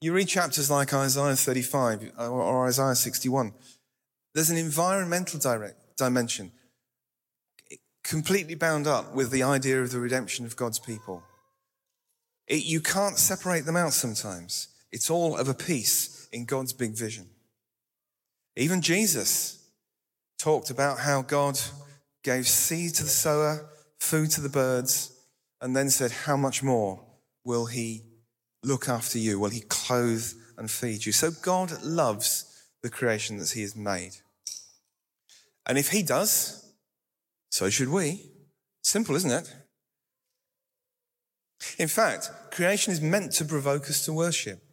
you 0.01 0.13
read 0.13 0.27
chapters 0.27 0.69
like 0.71 0.93
Isaiah 0.93 1.35
35 1.35 2.13
or 2.17 2.67
Isaiah 2.67 2.95
61, 2.95 3.53
there's 4.33 4.49
an 4.49 4.57
environmental 4.57 5.39
direct 5.39 5.97
dimension 5.97 6.51
completely 8.07 8.55
bound 8.55 8.87
up 8.87 9.13
with 9.13 9.31
the 9.31 9.43
idea 9.43 9.81
of 9.81 9.91
the 9.91 9.99
redemption 9.99 10.45
of 10.45 10.55
God's 10.55 10.79
people. 10.79 11.23
It, 12.47 12.63
you 12.63 12.79
can't 12.79 13.17
separate 13.17 13.65
them 13.65 13.75
out 13.75 13.93
sometimes. 13.93 14.69
It's 14.91 15.09
all 15.09 15.35
of 15.35 15.49
a 15.49 15.53
piece 15.53 16.29
in 16.31 16.45
God's 16.45 16.71
big 16.71 16.93
vision. 16.93 17.27
Even 18.57 18.81
Jesus 18.81 19.63
talked 20.39 20.71
about 20.71 20.99
how 20.99 21.21
God 21.21 21.59
gave 22.23 22.47
seed 22.47 22.95
to 22.95 23.03
the 23.03 23.09
sower, 23.09 23.69
food 23.99 24.31
to 24.31 24.41
the 24.41 24.49
birds, 24.49 25.13
and 25.61 25.75
then 25.75 25.91
said, 25.91 26.11
How 26.11 26.35
much 26.35 26.63
more 26.63 26.99
will 27.45 27.67
he 27.67 28.01
look 28.63 28.89
after 28.89 29.19
you? 29.19 29.39
Will 29.39 29.51
he 29.51 29.61
clothe 29.61 30.25
and 30.57 30.71
feed 30.71 31.05
you? 31.05 31.11
So 31.11 31.29
God 31.29 31.83
loves 31.83 32.63
the 32.81 32.89
creation 32.89 33.37
that 33.37 33.51
he 33.51 33.61
has 33.61 33.75
made. 33.75 34.13
And 35.67 35.77
if 35.77 35.89
he 35.89 36.01
does, 36.01 36.67
so 37.51 37.69
should 37.69 37.89
we. 37.89 38.23
Simple, 38.81 39.15
isn't 39.15 39.31
it? 39.31 39.55
In 41.77 41.87
fact, 41.87 42.31
creation 42.49 42.91
is 42.91 43.01
meant 43.01 43.33
to 43.33 43.45
provoke 43.45 43.87
us 43.87 44.03
to 44.05 44.13
worship. 44.13 44.63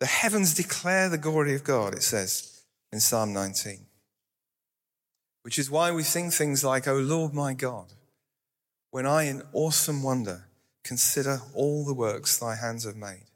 The 0.00 0.06
heavens 0.06 0.52
declare 0.52 1.08
the 1.08 1.16
glory 1.16 1.54
of 1.54 1.64
God, 1.64 1.94
it 1.94 2.02
says 2.02 2.57
in 2.92 3.00
Psalm 3.00 3.32
19. 3.32 3.86
Which 5.42 5.58
is 5.58 5.70
why 5.70 5.90
we 5.92 6.02
sing 6.02 6.30
things 6.30 6.64
like, 6.64 6.86
O 6.88 6.94
Lord 6.94 7.32
my 7.32 7.54
God, 7.54 7.92
when 8.90 9.06
I 9.06 9.24
in 9.24 9.42
awesome 9.52 10.02
wonder 10.02 10.48
consider 10.88 11.42
all 11.54 11.84
the 11.84 11.92
works 11.94 12.38
thy 12.38 12.54
hands 12.54 12.84
have 12.84 12.96
made. 12.96 13.26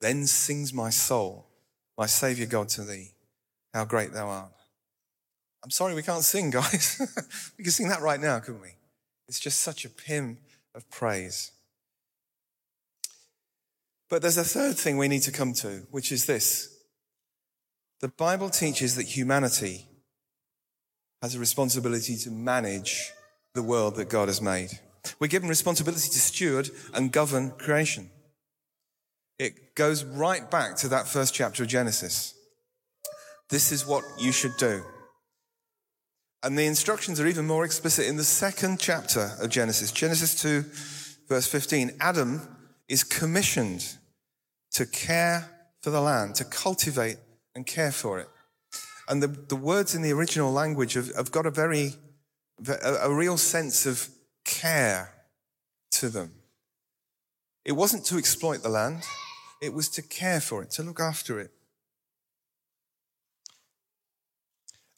Then 0.00 0.26
sings 0.26 0.72
my 0.72 0.88
soul, 0.88 1.46
my 1.98 2.06
Saviour 2.06 2.46
God, 2.46 2.70
to 2.70 2.82
thee, 2.82 3.10
how 3.74 3.84
great 3.84 4.12
thou 4.12 4.28
art. 4.28 4.52
I'm 5.62 5.70
sorry 5.70 5.94
we 5.94 6.02
can't 6.02 6.24
sing, 6.24 6.50
guys. 6.60 6.98
we 7.58 7.64
can 7.64 7.72
sing 7.72 7.88
that 7.88 8.00
right 8.00 8.20
now, 8.20 8.38
couldn't 8.38 8.62
we? 8.62 8.74
It's 9.28 9.40
just 9.40 9.60
such 9.60 9.84
a 9.84 9.90
hymn 10.04 10.38
of 10.74 10.88
praise. 10.90 11.52
But 14.08 14.22
there's 14.22 14.38
a 14.38 14.44
third 14.44 14.78
thing 14.78 14.96
we 14.96 15.08
need 15.08 15.22
to 15.22 15.32
come 15.32 15.52
to, 15.54 15.86
which 15.90 16.12
is 16.12 16.26
this. 16.26 16.75
The 18.00 18.08
Bible 18.08 18.50
teaches 18.50 18.96
that 18.96 19.04
humanity 19.04 19.86
has 21.22 21.34
a 21.34 21.38
responsibility 21.38 22.16
to 22.18 22.30
manage 22.30 23.10
the 23.54 23.62
world 23.62 23.96
that 23.96 24.10
God 24.10 24.28
has 24.28 24.42
made. 24.42 24.70
We're 25.18 25.28
given 25.28 25.48
responsibility 25.48 26.08
to 26.08 26.18
steward 26.18 26.70
and 26.94 27.10
govern 27.10 27.52
creation. 27.52 28.10
It 29.38 29.74
goes 29.74 30.04
right 30.04 30.50
back 30.50 30.76
to 30.76 30.88
that 30.88 31.08
first 31.08 31.34
chapter 31.34 31.62
of 31.62 31.68
Genesis. 31.68 32.34
This 33.48 33.72
is 33.72 33.86
what 33.86 34.04
you 34.18 34.32
should 34.32 34.56
do. 34.58 34.82
And 36.42 36.58
the 36.58 36.66
instructions 36.66 37.18
are 37.18 37.26
even 37.26 37.46
more 37.46 37.64
explicit 37.64 38.06
in 38.06 38.16
the 38.16 38.24
second 38.24 38.78
chapter 38.78 39.32
of 39.40 39.50
Genesis, 39.50 39.90
Genesis 39.90 40.40
2, 40.40 40.64
verse 41.28 41.46
15. 41.46 41.92
Adam 42.00 42.42
is 42.88 43.04
commissioned 43.04 43.96
to 44.72 44.86
care 44.86 45.50
for 45.80 45.90
the 45.90 46.00
land, 46.00 46.34
to 46.36 46.44
cultivate 46.44 47.16
and 47.56 47.66
care 47.66 47.90
for 47.90 48.20
it. 48.20 48.28
And 49.08 49.22
the, 49.22 49.28
the 49.28 49.56
words 49.56 49.94
in 49.94 50.02
the 50.02 50.12
original 50.12 50.52
language 50.52 50.92
have, 50.92 51.12
have 51.16 51.32
got 51.32 51.46
a 51.46 51.50
very, 51.50 51.94
a, 52.68 52.94
a 53.04 53.14
real 53.14 53.38
sense 53.38 53.86
of 53.86 54.08
care 54.44 55.14
to 55.92 56.10
them. 56.10 56.32
It 57.64 57.72
wasn't 57.72 58.04
to 58.06 58.18
exploit 58.18 58.62
the 58.62 58.68
land, 58.68 59.02
it 59.60 59.72
was 59.72 59.88
to 59.90 60.02
care 60.02 60.40
for 60.40 60.62
it, 60.62 60.70
to 60.72 60.82
look 60.82 61.00
after 61.00 61.40
it. 61.40 61.50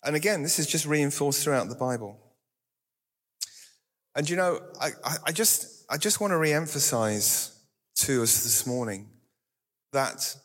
And 0.05 0.17
again, 0.17 0.43
this 0.43 0.59
is 0.59 0.67
just 0.67 0.85
reinforced 0.85 1.45
throughout 1.45 1.69
the 1.69 1.75
Bible. 1.75 2.19
And 4.17 4.29
you 4.29 4.37
know, 4.37 4.61
I, 4.81 4.91
I 5.27 5.33
just, 5.33 5.85
I 5.89 5.97
just 5.97 6.21
want 6.21 6.33
to 6.33 6.39
re-emphasize 6.39 7.57
to 7.97 8.23
us 8.23 8.43
this 8.43 8.67
morning 8.67 9.09
that 9.93 10.37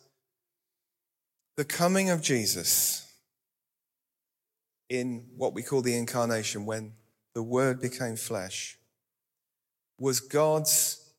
the 1.57 1.65
coming 1.65 2.09
of 2.09 2.21
Jesus 2.21 3.11
in 4.89 5.25
what 5.37 5.53
we 5.53 5.63
call 5.63 5.81
the 5.81 5.95
incarnation, 5.95 6.65
when 6.65 6.93
the 7.33 7.43
Word 7.43 7.81
became 7.81 8.15
flesh, 8.15 8.77
was 9.99 10.19
God's 10.19 11.13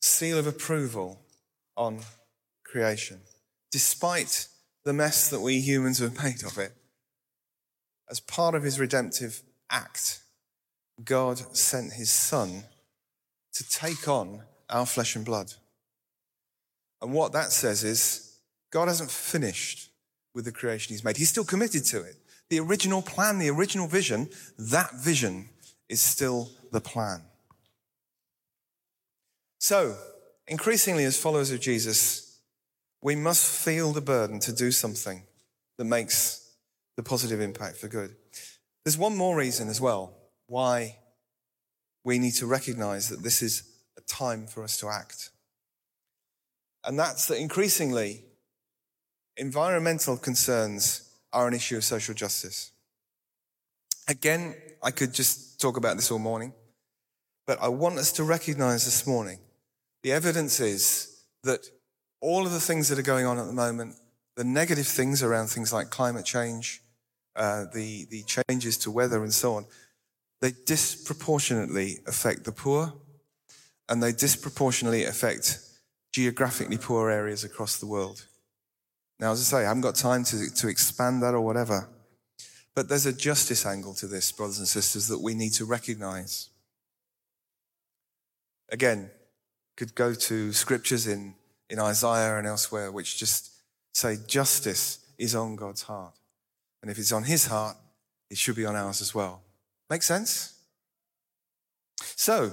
seal 0.00 0.38
of 0.38 0.46
approval 0.46 1.20
on 1.76 2.00
creation, 2.64 3.20
despite 3.72 4.48
the 4.84 4.92
mess 4.92 5.30
that 5.30 5.40
we 5.40 5.60
humans 5.60 5.98
have 5.98 6.22
made 6.22 6.44
of 6.44 6.58
it 6.58 6.72
as 8.10 8.20
part 8.20 8.54
of 8.54 8.62
his 8.62 8.80
redemptive 8.80 9.42
act, 9.70 10.20
God 11.04 11.38
sent 11.56 11.92
his 11.92 12.10
son 12.10 12.64
to 13.52 13.68
take 13.68 14.08
on 14.08 14.42
our 14.70 14.86
flesh 14.86 15.14
and 15.16 15.24
blood. 15.24 15.52
And 17.02 17.12
what 17.12 17.32
that 17.32 17.52
says 17.52 17.84
is 17.84 18.27
God 18.70 18.88
hasn't 18.88 19.10
finished 19.10 19.90
with 20.34 20.44
the 20.44 20.52
creation 20.52 20.92
he's 20.92 21.04
made. 21.04 21.16
He's 21.16 21.30
still 21.30 21.44
committed 21.44 21.84
to 21.86 22.02
it. 22.02 22.16
The 22.50 22.60
original 22.60 23.02
plan, 23.02 23.38
the 23.38 23.50
original 23.50 23.86
vision, 23.86 24.28
that 24.58 24.94
vision 24.94 25.48
is 25.88 26.00
still 26.00 26.50
the 26.70 26.80
plan. 26.80 27.22
So, 29.58 29.96
increasingly, 30.46 31.04
as 31.04 31.18
followers 31.18 31.50
of 31.50 31.60
Jesus, 31.60 32.40
we 33.02 33.16
must 33.16 33.64
feel 33.64 33.92
the 33.92 34.00
burden 34.00 34.38
to 34.40 34.52
do 34.52 34.70
something 34.70 35.22
that 35.76 35.84
makes 35.84 36.52
the 36.96 37.02
positive 37.02 37.40
impact 37.40 37.76
for 37.76 37.88
good. 37.88 38.14
There's 38.84 38.98
one 38.98 39.16
more 39.16 39.36
reason 39.36 39.68
as 39.68 39.80
well 39.80 40.14
why 40.46 40.96
we 42.04 42.18
need 42.18 42.32
to 42.34 42.46
recognize 42.46 43.08
that 43.08 43.22
this 43.22 43.42
is 43.42 43.62
a 43.98 44.00
time 44.02 44.46
for 44.46 44.62
us 44.62 44.78
to 44.78 44.88
act. 44.88 45.30
And 46.84 46.98
that's 46.98 47.26
that 47.26 47.38
increasingly 47.38 48.24
environmental 49.38 50.16
concerns 50.16 51.08
are 51.32 51.46
an 51.46 51.54
issue 51.54 51.76
of 51.76 51.84
social 51.84 52.14
justice. 52.14 52.72
Again, 54.08 54.54
I 54.82 54.90
could 54.90 55.14
just 55.14 55.60
talk 55.60 55.76
about 55.76 55.96
this 55.96 56.10
all 56.10 56.18
morning, 56.18 56.52
but 57.46 57.60
I 57.60 57.68
want 57.68 57.98
us 57.98 58.12
to 58.12 58.24
recognize 58.24 58.84
this 58.84 59.06
morning 59.06 59.38
the 60.02 60.12
evidence 60.12 60.60
is 60.60 61.24
that 61.44 61.66
all 62.20 62.46
of 62.46 62.52
the 62.52 62.60
things 62.60 62.88
that 62.88 62.98
are 62.98 63.02
going 63.02 63.26
on 63.26 63.38
at 63.38 63.46
the 63.46 63.52
moment, 63.52 63.94
the 64.36 64.44
negative 64.44 64.86
things 64.86 65.22
around 65.22 65.48
things 65.48 65.72
like 65.72 65.90
climate 65.90 66.24
change, 66.24 66.82
uh, 67.36 67.64
the, 67.72 68.06
the 68.10 68.22
changes 68.24 68.76
to 68.78 68.90
weather 68.90 69.22
and 69.22 69.32
so 69.32 69.54
on, 69.54 69.66
they 70.40 70.52
disproportionately 70.66 71.98
affect 72.06 72.44
the 72.44 72.52
poor 72.52 72.92
and 73.88 74.02
they 74.02 74.12
disproportionately 74.12 75.04
affect 75.04 75.60
geographically 76.12 76.78
poor 76.78 77.10
areas 77.10 77.44
across 77.44 77.78
the 77.78 77.86
world. 77.86 78.27
Now, 79.20 79.32
as 79.32 79.40
I 79.40 79.58
say, 79.58 79.64
I 79.64 79.68
haven't 79.68 79.82
got 79.82 79.96
time 79.96 80.24
to, 80.24 80.50
to 80.54 80.68
expand 80.68 81.22
that 81.22 81.34
or 81.34 81.40
whatever, 81.40 81.88
but 82.74 82.88
there's 82.88 83.06
a 83.06 83.12
justice 83.12 83.66
angle 83.66 83.94
to 83.94 84.06
this, 84.06 84.30
brothers 84.30 84.58
and 84.58 84.68
sisters, 84.68 85.08
that 85.08 85.20
we 85.20 85.34
need 85.34 85.52
to 85.54 85.64
recognize. 85.64 86.50
Again, 88.70 89.10
could 89.76 89.94
go 89.94 90.14
to 90.14 90.52
scriptures 90.52 91.06
in, 91.06 91.34
in 91.70 91.78
Isaiah 91.78 92.36
and 92.36 92.46
elsewhere 92.46 92.92
which 92.92 93.18
just 93.18 93.52
say 93.94 94.16
justice 94.26 94.98
is 95.18 95.34
on 95.34 95.56
God's 95.56 95.82
heart. 95.82 96.14
And 96.82 96.90
if 96.90 96.98
it's 96.98 97.12
on 97.12 97.24
his 97.24 97.46
heart, 97.46 97.76
it 98.30 98.38
should 98.38 98.56
be 98.56 98.66
on 98.66 98.76
ours 98.76 99.00
as 99.00 99.14
well. 99.14 99.42
Make 99.90 100.02
sense? 100.02 100.54
So, 102.00 102.52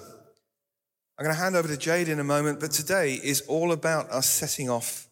I'm 1.17 1.23
going 1.23 1.35
to 1.35 1.41
hand 1.41 1.55
over 1.55 1.67
to 1.67 1.77
Jade 1.77 2.09
in 2.09 2.19
a 2.19 2.23
moment, 2.23 2.59
but 2.59 2.71
today 2.71 3.13
is 3.13 3.41
all 3.41 3.71
about 3.71 4.09
us 4.09 4.27
setting 4.27 4.69
off 4.69 5.07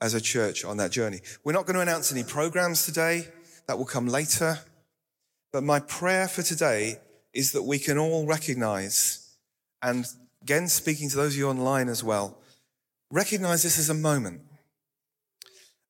as 0.00 0.14
a 0.14 0.20
church 0.20 0.64
on 0.64 0.76
that 0.76 0.90
journey. 0.90 1.20
We're 1.44 1.52
not 1.52 1.66
going 1.66 1.74
to 1.74 1.80
announce 1.80 2.12
any 2.12 2.24
programs 2.24 2.84
today. 2.84 3.28
That 3.66 3.78
will 3.78 3.84
come 3.84 4.06
later. 4.06 4.60
But 5.52 5.62
my 5.62 5.80
prayer 5.80 6.28
for 6.28 6.42
today 6.42 6.98
is 7.32 7.52
that 7.52 7.62
we 7.62 7.78
can 7.78 7.98
all 7.98 8.26
recognize, 8.26 9.36
and 9.82 10.06
again, 10.42 10.68
speaking 10.68 11.08
to 11.10 11.16
those 11.16 11.34
of 11.34 11.38
you 11.38 11.48
online 11.48 11.88
as 11.88 12.02
well, 12.02 12.38
recognize 13.10 13.62
this 13.62 13.78
as 13.78 13.90
a 13.90 13.94
moment. 13.94 14.40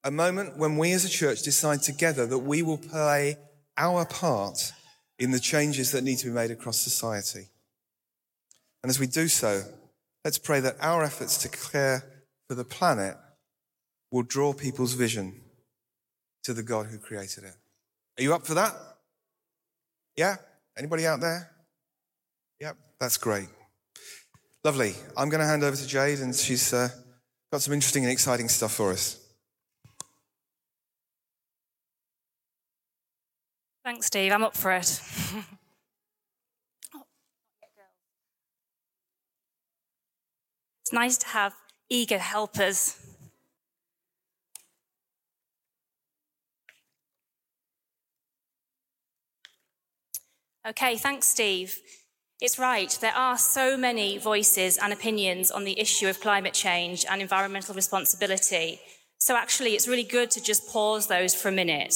A 0.04 0.10
moment 0.10 0.58
when 0.58 0.76
we 0.76 0.92
as 0.92 1.04
a 1.04 1.08
church 1.08 1.42
decide 1.42 1.82
together 1.82 2.26
that 2.26 2.38
we 2.38 2.62
will 2.62 2.78
play 2.78 3.36
our 3.76 4.04
part 4.04 4.72
in 5.18 5.32
the 5.32 5.40
changes 5.40 5.92
that 5.92 6.04
need 6.04 6.18
to 6.18 6.26
be 6.26 6.32
made 6.32 6.50
across 6.50 6.78
society. 6.78 7.48
And 8.82 8.90
as 8.90 9.00
we 9.00 9.06
do 9.06 9.28
so, 9.28 9.62
let's 10.24 10.38
pray 10.38 10.60
that 10.60 10.76
our 10.80 11.02
efforts 11.02 11.38
to 11.38 11.48
care 11.48 12.04
for 12.48 12.54
the 12.54 12.64
planet 12.64 13.16
will 14.10 14.22
draw 14.22 14.52
people's 14.52 14.94
vision 14.94 15.40
to 16.44 16.54
the 16.54 16.62
God 16.62 16.86
who 16.86 16.98
created 16.98 17.44
it. 17.44 17.54
Are 18.18 18.22
you 18.22 18.34
up 18.34 18.46
for 18.46 18.54
that? 18.54 18.74
Yeah? 20.16 20.36
Anybody 20.76 21.06
out 21.06 21.20
there? 21.20 21.50
Yep, 22.60 22.76
that's 23.00 23.16
great. 23.18 23.48
Lovely. 24.64 24.94
I'm 25.16 25.28
going 25.28 25.40
to 25.40 25.46
hand 25.46 25.62
over 25.62 25.76
to 25.76 25.86
Jade, 25.86 26.18
and 26.18 26.34
she's 26.34 26.72
uh, 26.72 26.88
got 27.52 27.62
some 27.62 27.74
interesting 27.74 28.04
and 28.04 28.12
exciting 28.12 28.48
stuff 28.48 28.72
for 28.74 28.90
us. 28.90 29.18
Thanks, 33.84 34.06
Steve. 34.06 34.32
I'm 34.32 34.42
up 34.42 34.56
for 34.56 34.72
it. 34.72 34.82
it's 40.82 40.92
nice 40.92 41.16
to 41.18 41.28
have 41.28 41.54
eager 41.88 42.18
helpers. 42.18 43.07
Okay, 50.68 50.98
thanks, 50.98 51.26
Steve. 51.26 51.80
It's 52.42 52.58
right, 52.58 52.90
there 53.00 53.14
are 53.14 53.38
so 53.38 53.74
many 53.78 54.18
voices 54.18 54.76
and 54.76 54.92
opinions 54.92 55.50
on 55.50 55.64
the 55.64 55.80
issue 55.80 56.08
of 56.08 56.20
climate 56.20 56.52
change 56.52 57.06
and 57.08 57.22
environmental 57.22 57.74
responsibility. 57.74 58.78
So, 59.18 59.34
actually, 59.34 59.70
it's 59.70 59.88
really 59.88 60.04
good 60.04 60.30
to 60.32 60.42
just 60.42 60.68
pause 60.70 61.06
those 61.06 61.34
for 61.34 61.48
a 61.48 61.52
minute 61.52 61.94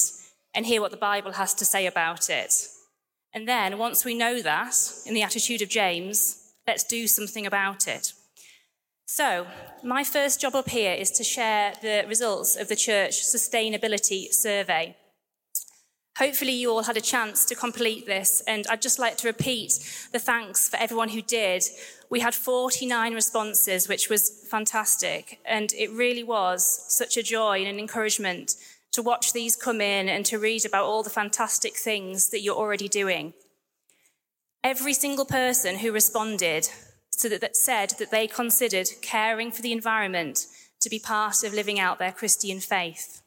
and 0.55 0.65
hear 0.65 0.81
what 0.81 0.89
the 0.89 0.97
Bible 0.97 1.33
has 1.33 1.53
to 1.53 1.65
say 1.65 1.85
about 1.85 2.31
it. 2.31 2.67
And 3.31 3.47
then, 3.47 3.77
once 3.77 4.03
we 4.03 4.15
know 4.15 4.41
that, 4.41 4.75
in 5.05 5.13
the 5.13 5.21
attitude 5.21 5.61
of 5.61 5.69
James, 5.69 6.53
let's 6.65 6.83
do 6.83 7.05
something 7.05 7.45
about 7.45 7.87
it. 7.87 8.13
So, 9.05 9.45
my 9.83 10.03
first 10.03 10.41
job 10.41 10.55
up 10.55 10.69
here 10.69 10.93
is 10.93 11.11
to 11.11 11.23
share 11.23 11.75
the 11.83 12.05
results 12.07 12.55
of 12.55 12.69
the 12.69 12.75
church 12.75 13.21
sustainability 13.21 14.33
survey. 14.33 14.95
Hopefully, 16.19 16.51
you 16.51 16.69
all 16.69 16.83
had 16.83 16.97
a 16.97 17.01
chance 17.01 17.43
to 17.45 17.55
complete 17.55 18.05
this, 18.05 18.43
and 18.47 18.67
I'd 18.67 18.83
just 18.83 18.99
like 18.99 19.17
to 19.17 19.27
repeat 19.27 19.73
the 20.11 20.19
thanks 20.19 20.69
for 20.69 20.77
everyone 20.77 21.09
who 21.09 21.23
did. 21.23 21.63
We 22.07 22.19
had 22.19 22.35
49 22.35 23.15
responses, 23.15 23.89
which 23.89 24.09
was 24.09 24.45
fantastic, 24.47 25.39
and 25.43 25.73
it 25.73 25.89
really 25.89 26.23
was 26.23 26.85
such 26.87 27.17
a 27.17 27.23
joy 27.23 27.59
and 27.59 27.67
an 27.67 27.79
encouragement 27.79 28.55
to 28.91 29.01
watch 29.01 29.33
these 29.33 29.55
come 29.55 29.81
in 29.81 30.07
and 30.07 30.23
to 30.27 30.37
read 30.37 30.65
about 30.65 30.85
all 30.85 31.01
the 31.01 31.09
fantastic 31.09 31.75
things 31.75 32.29
that 32.29 32.41
you're 32.41 32.55
already 32.55 32.87
doing. 32.87 33.33
Every 34.63 34.93
single 34.93 35.25
person 35.25 35.79
who 35.79 35.91
responded 35.91 36.69
so 37.09 37.27
that, 37.27 37.41
that 37.41 37.55
said 37.55 37.95
that 37.97 38.11
they 38.11 38.27
considered 38.27 38.87
caring 39.01 39.51
for 39.51 39.63
the 39.63 39.71
environment 39.71 40.45
to 40.79 40.89
be 40.91 40.99
part 40.99 41.43
of 41.43 41.55
living 41.55 41.79
out 41.79 41.97
their 41.97 42.11
Christian 42.11 42.59
faith. 42.59 43.22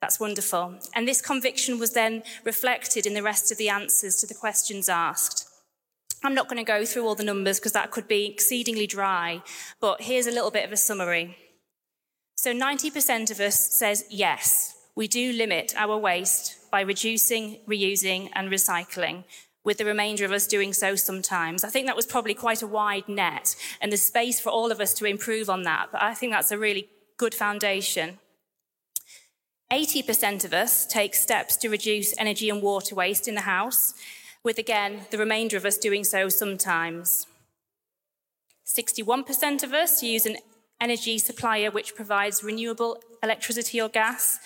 That's 0.00 0.20
wonderful. 0.20 0.78
And 0.94 1.08
this 1.08 1.20
conviction 1.20 1.78
was 1.78 1.92
then 1.92 2.22
reflected 2.44 3.06
in 3.06 3.14
the 3.14 3.22
rest 3.22 3.50
of 3.50 3.58
the 3.58 3.68
answers 3.68 4.16
to 4.16 4.26
the 4.26 4.34
questions 4.34 4.88
asked. 4.88 5.46
I'm 6.22 6.34
not 6.34 6.48
going 6.48 6.64
to 6.64 6.64
go 6.64 6.84
through 6.84 7.06
all 7.06 7.14
the 7.14 7.24
numbers 7.24 7.58
because 7.58 7.72
that 7.72 7.90
could 7.90 8.08
be 8.08 8.26
exceedingly 8.26 8.86
dry, 8.86 9.42
but 9.80 10.02
here's 10.02 10.26
a 10.26 10.32
little 10.32 10.50
bit 10.50 10.64
of 10.64 10.72
a 10.72 10.76
summary. 10.76 11.36
So 12.36 12.52
90% 12.52 13.30
of 13.30 13.40
us 13.40 13.56
says 13.56 14.04
yes, 14.10 14.76
we 14.96 15.06
do 15.08 15.32
limit 15.32 15.74
our 15.76 15.96
waste 15.96 16.70
by 16.70 16.80
reducing, 16.80 17.58
reusing, 17.68 18.30
and 18.34 18.50
recycling, 18.50 19.24
with 19.64 19.78
the 19.78 19.84
remainder 19.84 20.24
of 20.24 20.32
us 20.32 20.46
doing 20.46 20.72
so 20.72 20.96
sometimes. 20.96 21.62
I 21.62 21.68
think 21.68 21.86
that 21.86 21.96
was 21.96 22.06
probably 22.06 22.34
quite 22.34 22.62
a 22.62 22.66
wide 22.66 23.08
net, 23.08 23.54
and 23.80 23.92
there's 23.92 24.02
space 24.02 24.40
for 24.40 24.50
all 24.50 24.72
of 24.72 24.80
us 24.80 24.94
to 24.94 25.04
improve 25.04 25.48
on 25.48 25.62
that, 25.64 25.88
but 25.92 26.02
I 26.02 26.14
think 26.14 26.32
that's 26.32 26.50
a 26.50 26.58
really 26.58 26.88
good 27.16 27.34
foundation. 27.34 28.18
80% 29.72 30.44
of 30.46 30.54
us 30.54 30.86
take 30.86 31.14
steps 31.14 31.56
to 31.58 31.68
reduce 31.68 32.16
energy 32.18 32.48
and 32.48 32.62
water 32.62 32.94
waste 32.94 33.28
in 33.28 33.34
the 33.34 33.42
house, 33.42 33.92
with 34.42 34.58
again 34.58 35.02
the 35.10 35.18
remainder 35.18 35.56
of 35.56 35.66
us 35.66 35.76
doing 35.76 36.04
so 36.04 36.28
sometimes. 36.28 37.26
61% 38.66 39.62
of 39.62 39.74
us 39.74 40.02
use 40.02 40.24
an 40.24 40.36
energy 40.80 41.18
supplier 41.18 41.70
which 41.70 41.94
provides 41.94 42.42
renewable 42.42 43.02
electricity 43.22 43.80
or 43.80 43.88
gas. 43.88 44.38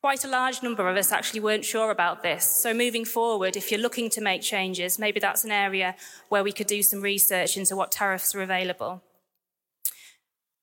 Quite 0.00 0.24
a 0.24 0.28
large 0.28 0.62
number 0.62 0.88
of 0.88 0.96
us 0.96 1.12
actually 1.12 1.40
weren't 1.40 1.64
sure 1.64 1.90
about 1.90 2.22
this. 2.22 2.44
So, 2.44 2.74
moving 2.74 3.04
forward, 3.04 3.56
if 3.56 3.70
you're 3.70 3.80
looking 3.80 4.10
to 4.10 4.20
make 4.20 4.42
changes, 4.42 4.98
maybe 4.98 5.20
that's 5.20 5.44
an 5.44 5.50
area 5.50 5.94
where 6.28 6.44
we 6.44 6.52
could 6.52 6.66
do 6.66 6.82
some 6.82 7.00
research 7.00 7.56
into 7.56 7.76
what 7.76 7.90
tariffs 7.90 8.34
are 8.34 8.42
available. 8.42 9.02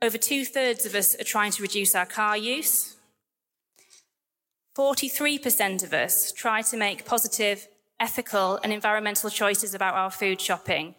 Over 0.02 0.18
two 0.18 0.46
thirds 0.46 0.86
of 0.86 0.96
us 0.96 1.20
are 1.20 1.24
trying 1.24 1.52
to 1.52 1.62
reduce 1.62 1.96
our 1.96 2.06
car 2.06 2.38
use. 2.38 2.98
43% 4.78 5.84
of 5.84 5.94
us 5.94 6.32
try 6.32 6.62
to 6.62 6.78
make 6.78 7.06
positive, 7.06 7.68
ethical, 8.00 8.58
and 8.64 8.72
environmental 8.72 9.30
choices 9.30 9.74
about 9.74 9.96
our 9.96 10.10
food 10.10 10.40
shopping, 10.40 10.96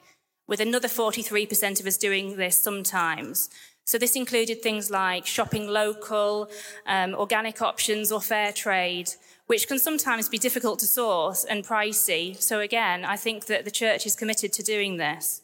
with 0.47 0.61
another 0.61 0.89
43% 0.89 1.81
of 1.81 1.87
us 1.87 1.97
doing 1.97 2.37
this 2.37 2.61
sometimes. 2.61 3.49
So, 3.87 3.97
this 3.97 4.15
included 4.15 4.63
things 4.63 4.91
like 4.91 5.27
shopping 5.27 5.67
local, 5.67 6.51
um, 6.87 7.15
organic 7.15 7.63
options, 7.63 8.13
or 8.13 8.21
fair 8.21 8.53
trade, 8.53 9.11
which 9.47 9.67
can 9.67 9.79
sometimes 9.79 10.29
be 10.29 10.39
difficult 10.39 10.79
to 10.81 10.87
source 10.87 11.45
and 11.45 11.67
pricey. 11.67 12.41
So, 12.41 12.61
again, 12.61 13.05
I 13.07 13.17
think 13.17 13.47
that 13.47 13.65
the 13.65 13.71
church 13.71 14.07
is 14.07 14.15
committed 14.15 14.53
to 14.53 14.63
doing 14.63 14.99
this. 14.99 15.41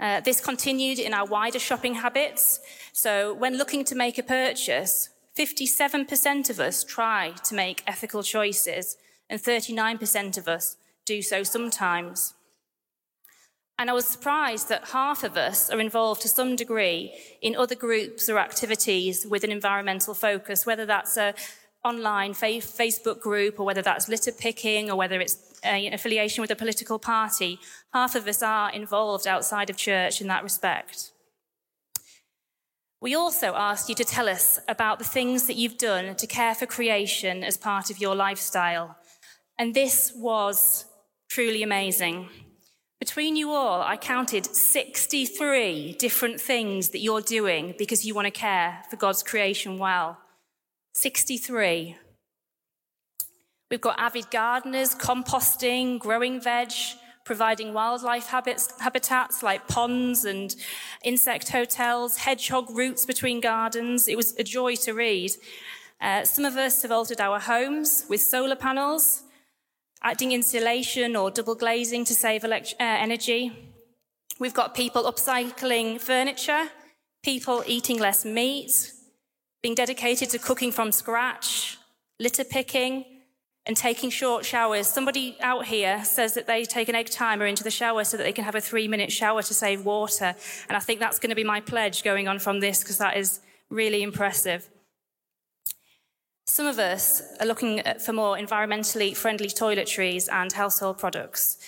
Uh, 0.00 0.20
this 0.20 0.40
continued 0.40 0.98
in 0.98 1.12
our 1.12 1.26
wider 1.26 1.58
shopping 1.58 1.94
habits. 1.94 2.60
So, 2.92 3.34
when 3.34 3.58
looking 3.58 3.84
to 3.84 3.94
make 3.94 4.16
a 4.16 4.22
purchase, 4.22 5.10
57% 5.38 6.50
of 6.50 6.58
us 6.58 6.82
try 6.82 7.32
to 7.44 7.54
make 7.54 7.84
ethical 7.86 8.24
choices, 8.24 8.96
and 9.30 9.40
39% 9.40 10.36
of 10.36 10.48
us 10.48 10.76
do 11.04 11.22
so 11.22 11.44
sometimes. 11.44 12.34
And 13.78 13.88
I 13.88 13.92
was 13.92 14.06
surprised 14.06 14.68
that 14.68 14.88
half 14.88 15.22
of 15.22 15.36
us 15.36 15.70
are 15.70 15.78
involved 15.78 16.22
to 16.22 16.28
some 16.28 16.56
degree 16.56 17.14
in 17.40 17.54
other 17.54 17.76
groups 17.76 18.28
or 18.28 18.38
activities 18.38 19.24
with 19.24 19.44
an 19.44 19.52
environmental 19.52 20.14
focus, 20.14 20.66
whether 20.66 20.84
that's 20.84 21.16
a 21.16 21.34
online 21.84 22.32
Facebook 22.32 23.20
group 23.20 23.60
or 23.60 23.64
whether 23.64 23.82
that's 23.82 24.08
litter 24.08 24.32
picking 24.32 24.90
or 24.90 24.96
whether 24.96 25.20
it's 25.20 25.60
uh, 25.64 25.68
an 25.68 25.94
affiliation 25.94 26.42
with 26.42 26.50
a 26.50 26.56
political 26.56 26.98
party. 26.98 27.60
Half 27.92 28.16
of 28.16 28.26
us 28.26 28.42
are 28.42 28.72
involved 28.72 29.28
outside 29.28 29.70
of 29.70 29.76
church 29.76 30.20
in 30.20 30.26
that 30.26 30.42
respect. 30.42 31.12
We 33.00 33.14
also 33.14 33.54
asked 33.54 33.88
you 33.88 33.94
to 33.94 34.04
tell 34.04 34.28
us 34.28 34.58
about 34.68 34.98
the 34.98 35.04
things 35.04 35.46
that 35.46 35.56
you've 35.56 35.78
done 35.78 36.16
to 36.16 36.26
care 36.26 36.54
for 36.54 36.66
creation 36.66 37.44
as 37.44 37.56
part 37.56 37.90
of 37.90 37.98
your 37.98 38.16
lifestyle. 38.16 38.96
And 39.56 39.72
this 39.72 40.12
was 40.16 40.84
truly 41.28 41.62
amazing. 41.62 42.28
Between 42.98 43.36
you 43.36 43.50
all, 43.50 43.80
I 43.82 43.96
counted 43.96 44.46
63 44.46 45.92
different 45.92 46.40
things 46.40 46.88
that 46.88 46.98
you're 46.98 47.20
doing 47.20 47.74
because 47.78 48.04
you 48.04 48.14
want 48.14 48.26
to 48.26 48.32
care 48.32 48.82
for 48.90 48.96
God's 48.96 49.22
creation 49.22 49.78
well. 49.78 50.18
63. 50.94 51.96
We've 53.70 53.80
got 53.80 54.00
avid 54.00 54.30
gardeners, 54.32 54.96
composting, 54.96 56.00
growing 56.00 56.40
veg, 56.40 56.72
providing 57.28 57.74
wildlife 57.74 58.28
habits, 58.28 58.72
habitats 58.80 59.42
like 59.42 59.68
ponds 59.68 60.24
and 60.24 60.56
insect 61.04 61.50
hotels, 61.50 62.16
hedgehog 62.16 62.66
routes 62.70 63.04
between 63.04 63.38
gardens. 63.38 64.08
It 64.08 64.16
was 64.16 64.34
a 64.38 64.42
joy 64.42 64.76
to 64.86 64.92
read. 64.94 65.32
Uh, 66.00 66.24
some 66.24 66.46
of 66.46 66.56
us 66.56 66.80
have 66.80 66.90
altered 66.90 67.20
our 67.20 67.38
homes 67.38 68.06
with 68.08 68.22
solar 68.22 68.56
panels, 68.56 69.24
adding 70.02 70.32
insulation 70.32 71.14
or 71.14 71.30
double 71.30 71.54
glazing 71.54 72.06
to 72.06 72.14
save 72.14 72.44
elect- 72.44 72.76
uh, 72.80 73.06
energy. 73.06 73.42
We've 74.40 74.58
got 74.60 74.74
people 74.74 75.02
upcycling 75.02 76.00
furniture, 76.00 76.64
people 77.22 77.62
eating 77.66 77.98
less 77.98 78.24
meat, 78.24 78.72
being 79.62 79.74
dedicated 79.74 80.30
to 80.30 80.38
cooking 80.38 80.72
from 80.72 80.92
scratch, 80.92 81.76
litter 82.18 82.44
picking, 82.44 83.04
and 83.68 83.76
taking 83.76 84.08
short 84.08 84.46
showers. 84.46 84.86
Somebody 84.86 85.36
out 85.40 85.66
here 85.66 86.02
says 86.02 86.32
that 86.34 86.46
they 86.46 86.64
take 86.64 86.88
an 86.88 86.94
egg 86.94 87.10
timer 87.10 87.44
into 87.44 87.62
the 87.62 87.70
shower 87.70 88.02
so 88.02 88.16
that 88.16 88.24
they 88.24 88.32
can 88.32 88.44
have 88.44 88.54
a 88.54 88.62
three 88.62 88.88
minute 88.88 89.12
shower 89.12 89.42
to 89.42 89.54
save 89.54 89.84
water. 89.84 90.34
And 90.68 90.76
I 90.76 90.80
think 90.80 90.98
that's 90.98 91.18
going 91.18 91.30
to 91.30 91.36
be 91.36 91.44
my 91.44 91.60
pledge 91.60 92.02
going 92.02 92.26
on 92.26 92.38
from 92.38 92.60
this 92.60 92.80
because 92.80 92.96
that 92.96 93.18
is 93.18 93.40
really 93.68 94.02
impressive. 94.02 94.70
Some 96.46 96.66
of 96.66 96.78
us 96.78 97.20
are 97.40 97.46
looking 97.46 97.82
for 98.02 98.14
more 98.14 98.38
environmentally 98.38 99.14
friendly 99.14 99.48
toiletries 99.48 100.32
and 100.32 100.50
household 100.50 100.96
products. 100.96 101.58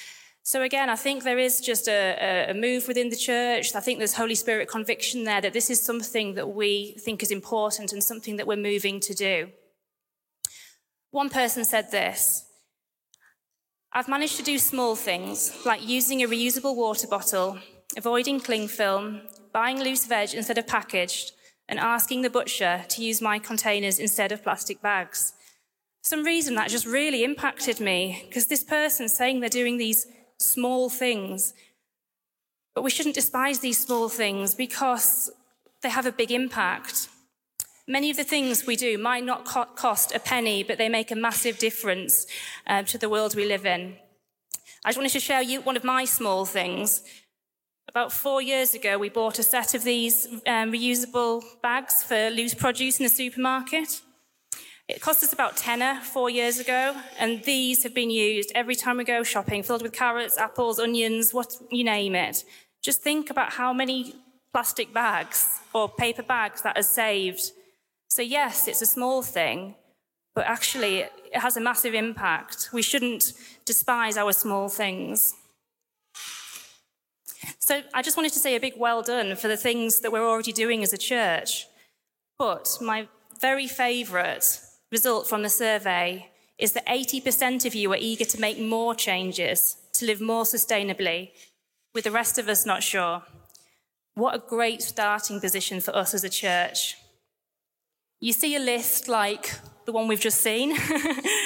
So 0.42 0.62
again, 0.62 0.88
I 0.88 0.96
think 0.96 1.22
there 1.22 1.38
is 1.38 1.60
just 1.60 1.86
a, 1.86 2.46
a, 2.48 2.54
move 2.54 2.88
within 2.88 3.10
the 3.10 3.16
church. 3.16 3.74
I 3.74 3.80
think 3.80 3.98
there's 3.98 4.14
Holy 4.14 4.34
Spirit 4.34 4.68
conviction 4.68 5.24
there 5.24 5.42
that 5.42 5.52
this 5.52 5.68
is 5.68 5.82
something 5.82 6.32
that 6.34 6.48
we 6.48 6.96
think 6.98 7.22
is 7.22 7.30
important 7.30 7.92
and 7.92 8.02
something 8.02 8.36
that 8.36 8.46
we're 8.46 8.56
moving 8.56 9.00
to 9.00 9.12
do. 9.12 9.50
One 11.10 11.28
person 11.28 11.64
said 11.64 11.90
this 11.90 12.46
I've 13.92 14.08
managed 14.08 14.36
to 14.36 14.42
do 14.42 14.58
small 14.58 14.94
things 14.94 15.56
like 15.66 15.86
using 15.86 16.22
a 16.22 16.28
reusable 16.28 16.76
water 16.76 17.08
bottle, 17.08 17.58
avoiding 17.96 18.38
cling 18.38 18.68
film, 18.68 19.22
buying 19.52 19.80
loose 19.80 20.06
veg 20.06 20.32
instead 20.34 20.58
of 20.58 20.68
packaged, 20.68 21.32
and 21.68 21.78
asking 21.78 22.22
the 22.22 22.30
butcher 22.30 22.84
to 22.88 23.02
use 23.02 23.20
my 23.20 23.38
containers 23.38 23.98
instead 23.98 24.30
of 24.30 24.42
plastic 24.44 24.80
bags. 24.80 25.32
For 26.02 26.08
some 26.08 26.24
reason, 26.24 26.54
that 26.54 26.70
just 26.70 26.86
really 26.86 27.24
impacted 27.24 27.80
me 27.80 28.24
because 28.28 28.46
this 28.46 28.64
person 28.64 29.08
saying 29.08 29.40
they're 29.40 29.48
doing 29.48 29.76
these 29.76 30.06
small 30.38 30.88
things. 30.88 31.52
But 32.74 32.82
we 32.82 32.90
shouldn't 32.90 33.16
despise 33.16 33.58
these 33.58 33.78
small 33.78 34.08
things 34.08 34.54
because 34.54 35.30
they 35.82 35.90
have 35.90 36.06
a 36.06 36.12
big 36.12 36.30
impact. 36.30 37.08
Many 37.90 38.08
of 38.08 38.16
the 38.16 38.22
things 38.22 38.66
we 38.66 38.76
do 38.76 38.98
might 38.98 39.24
not 39.24 39.44
co- 39.44 39.64
cost 39.64 40.14
a 40.14 40.20
penny, 40.20 40.62
but 40.62 40.78
they 40.78 40.88
make 40.88 41.10
a 41.10 41.16
massive 41.16 41.58
difference 41.58 42.24
uh, 42.68 42.84
to 42.84 42.96
the 42.96 43.08
world 43.08 43.34
we 43.34 43.46
live 43.46 43.66
in. 43.66 43.96
I 44.84 44.90
just 44.90 44.98
wanted 44.98 45.10
to 45.10 45.18
share 45.18 45.42
you 45.42 45.60
one 45.60 45.76
of 45.76 45.82
my 45.82 46.04
small 46.04 46.44
things. 46.44 47.02
About 47.88 48.12
four 48.12 48.40
years 48.40 48.74
ago, 48.74 48.96
we 48.96 49.08
bought 49.08 49.40
a 49.40 49.42
set 49.42 49.74
of 49.74 49.82
these 49.82 50.28
um, 50.46 50.70
reusable 50.70 51.42
bags 51.64 52.04
for 52.04 52.30
loose 52.30 52.54
produce 52.54 53.00
in 53.00 53.02
the 53.02 53.08
supermarket. 53.08 54.02
It 54.86 55.00
cost 55.00 55.24
us 55.24 55.32
about 55.32 55.56
tenner 55.56 56.00
four 56.00 56.30
years 56.30 56.60
ago, 56.60 56.94
and 57.18 57.42
these 57.42 57.82
have 57.82 57.92
been 57.92 58.10
used 58.10 58.52
every 58.54 58.76
time 58.76 58.98
we 58.98 59.04
go 59.04 59.24
shopping, 59.24 59.64
filled 59.64 59.82
with 59.82 59.92
carrots, 59.92 60.38
apples, 60.38 60.78
onions, 60.78 61.34
what 61.34 61.56
you 61.72 61.82
name 61.82 62.14
it. 62.14 62.44
Just 62.84 63.02
think 63.02 63.30
about 63.30 63.54
how 63.54 63.72
many 63.72 64.14
plastic 64.52 64.94
bags 64.94 65.58
or 65.74 65.88
paper 65.88 66.22
bags 66.22 66.62
that 66.62 66.78
are 66.78 66.84
saved 66.84 67.50
so, 68.10 68.22
yes, 68.22 68.66
it's 68.66 68.82
a 68.82 68.86
small 68.86 69.22
thing, 69.22 69.76
but 70.34 70.44
actually 70.44 70.98
it 70.98 71.12
has 71.32 71.56
a 71.56 71.60
massive 71.60 71.94
impact. 71.94 72.70
We 72.72 72.82
shouldn't 72.82 73.32
despise 73.64 74.16
our 74.16 74.32
small 74.32 74.68
things. 74.68 75.34
So, 77.60 77.82
I 77.94 78.02
just 78.02 78.16
wanted 78.16 78.32
to 78.32 78.40
say 78.40 78.56
a 78.56 78.60
big 78.60 78.74
well 78.76 79.00
done 79.00 79.36
for 79.36 79.46
the 79.46 79.56
things 79.56 80.00
that 80.00 80.10
we're 80.10 80.28
already 80.28 80.52
doing 80.52 80.82
as 80.82 80.92
a 80.92 80.98
church. 80.98 81.66
But 82.36 82.78
my 82.80 83.06
very 83.40 83.68
favourite 83.68 84.60
result 84.90 85.28
from 85.28 85.42
the 85.42 85.48
survey 85.48 86.30
is 86.58 86.72
that 86.72 86.86
80% 86.86 87.64
of 87.64 87.74
you 87.74 87.92
are 87.92 87.98
eager 87.98 88.24
to 88.24 88.40
make 88.40 88.58
more 88.58 88.94
changes, 88.94 89.76
to 89.92 90.04
live 90.04 90.20
more 90.20 90.42
sustainably, 90.42 91.30
with 91.94 92.04
the 92.04 92.10
rest 92.10 92.38
of 92.38 92.48
us 92.48 92.66
not 92.66 92.82
sure. 92.82 93.22
What 94.14 94.34
a 94.34 94.42
great 94.46 94.82
starting 94.82 95.40
position 95.40 95.80
for 95.80 95.94
us 95.94 96.12
as 96.12 96.24
a 96.24 96.28
church. 96.28 96.96
You 98.22 98.34
see 98.34 98.54
a 98.54 98.58
list 98.58 99.08
like 99.08 99.50
the 99.86 99.92
one 99.92 100.06
we've 100.06 100.20
just 100.20 100.42
seen, 100.42 100.76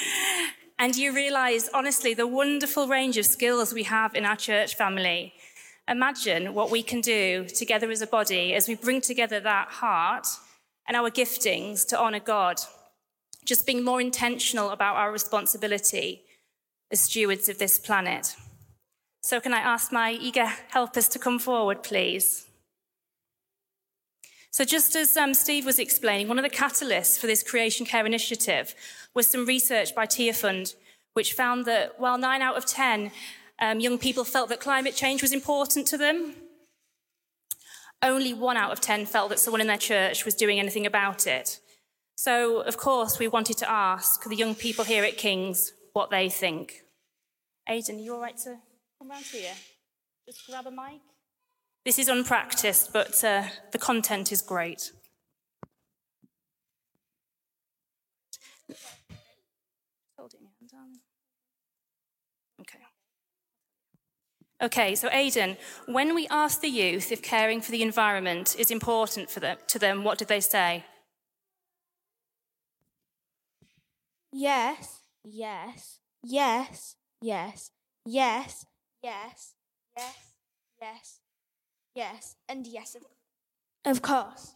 and 0.81 0.97
you 0.97 1.15
realize, 1.15 1.71
honestly, 1.73 2.15
the 2.15 2.27
wonderful 2.27 2.89
range 2.89 3.17
of 3.17 3.27
skills 3.27 3.73
we 3.73 3.85
have 3.85 4.17
in 4.17 4.25
our 4.25 4.35
church 4.35 4.75
family. 4.75 5.35
Imagine 5.87 6.53
what 6.53 6.73
we 6.73 6.83
can 6.83 7.01
do 7.01 7.45
together 7.45 7.93
as 7.93 8.03
a 8.03 8.09
body 8.09 8.55
as 8.55 8.67
we 8.67 8.75
bring 8.75 9.01
together 9.01 9.39
that 9.39 9.69
heart 9.69 10.27
and 10.89 10.97
our 10.97 11.13
giftings 11.13 11.87
to 11.87 11.97
honor 11.99 12.19
God. 12.19 12.59
Just 13.45 13.67
being 13.67 13.85
more 13.85 14.01
intentional 14.01 14.71
about 14.71 14.97
our 14.97 15.13
responsibility 15.13 16.23
as 16.91 17.03
stewards 17.03 17.49
of 17.49 17.59
this 17.59 17.79
planet. 17.79 18.35
So, 19.23 19.41
can 19.41 19.55
I 19.55 19.61
ask 19.61 19.93
my 19.93 20.11
eager 20.11 20.47
helpers 20.71 21.07
to 21.11 21.21
come 21.21 21.39
forward, 21.39 21.85
please? 21.85 22.47
So, 24.55 24.65
just 24.65 24.95
as 24.95 25.17
um, 25.17 25.35
Steve 25.35 25.67
was 25.67 25.81
explaining, 25.81 26.29
one 26.29 26.39
of 26.39 26.45
the 26.45 26.49
catalysts 26.49 27.19
for 27.19 27.27
this 27.27 27.43
creation 27.43 27.85
care 27.85 28.07
initiative 28.07 28.73
was 29.13 29.27
some 29.27 29.47
research 29.47 29.97
by 29.97 30.07
Tearfund, 30.07 30.77
which 31.15 31.33
found 31.33 31.65
that 31.65 31.99
while 31.99 32.19
nine 32.19 32.41
out 32.41 32.57
of 32.57 32.65
10 32.65 33.11
um, 33.59 33.81
young 33.81 33.99
people 33.99 34.23
felt 34.23 34.49
that 34.51 34.61
climate 34.61 34.95
change 34.95 35.23
was 35.23 35.33
important 35.33 35.89
to 35.89 35.99
them, 35.99 36.37
only 38.01 38.33
one 38.33 38.57
out 38.57 38.71
of 38.71 38.81
10 38.81 39.07
felt 39.07 39.31
that 39.31 39.41
someone 39.41 39.61
in 39.61 39.67
their 39.67 39.77
church 39.77 40.25
was 40.25 40.37
doing 40.37 40.61
anything 40.61 40.87
about 40.87 41.27
it. 41.27 41.59
So, 42.17 42.61
of 42.61 42.77
course, 42.77 43.19
we 43.19 43.27
wanted 43.27 43.59
to 43.59 43.69
ask 43.69 44.23
the 44.23 44.37
young 44.37 44.55
people 44.55 44.85
here 44.85 45.03
at 45.03 45.17
King's 45.17 45.73
what 45.95 46.11
they 46.11 46.29
think. 46.29 46.85
Aidan, 47.69 47.97
are 47.97 48.03
you 48.03 48.15
all 48.15 48.21
right 48.21 48.39
to 48.45 48.57
come 49.01 49.11
round 49.11 49.25
here? 49.25 49.55
Just 50.29 50.47
grab 50.47 50.69
a 50.69 50.71
mic. 50.71 51.01
This 51.85 51.99
is 51.99 52.09
unpracticed, 52.09 52.93
but 52.93 53.23
uh, 53.23 53.45
the 53.73 53.79
content 53.79 54.33
is 54.33 54.41
great. 54.41 54.91
Okay. 62.61 62.79
Okay, 64.63 64.95
so 64.95 65.11
Aidan, 65.11 65.59
when 65.87 66.15
we 66.15 66.27
asked 66.29 66.63
the 66.63 66.69
youth 66.69 67.13
if 67.13 67.21
caring 67.21 67.61
for 67.61 67.71
the 67.71 67.83
environment 67.83 68.57
is 68.59 68.71
important 68.71 69.29
for 69.31 69.41
them, 69.41 69.59
to 69.67 69.79
them, 69.79 70.05
what 70.05 70.17
did 70.17 70.29
they 70.29 70.41
say? 70.41 70.85
Yes, 74.33 75.03
yes, 75.23 75.99
yes, 76.23 76.97
yes, 77.21 77.71
yes, 78.07 78.67
yes, 79.03 79.55
yes, 79.97 80.35
yes, 80.81 81.21
Yes, 81.95 82.37
and 82.49 82.67
yes, 82.67 82.97
of, 83.85 84.03
course. 84.03 84.53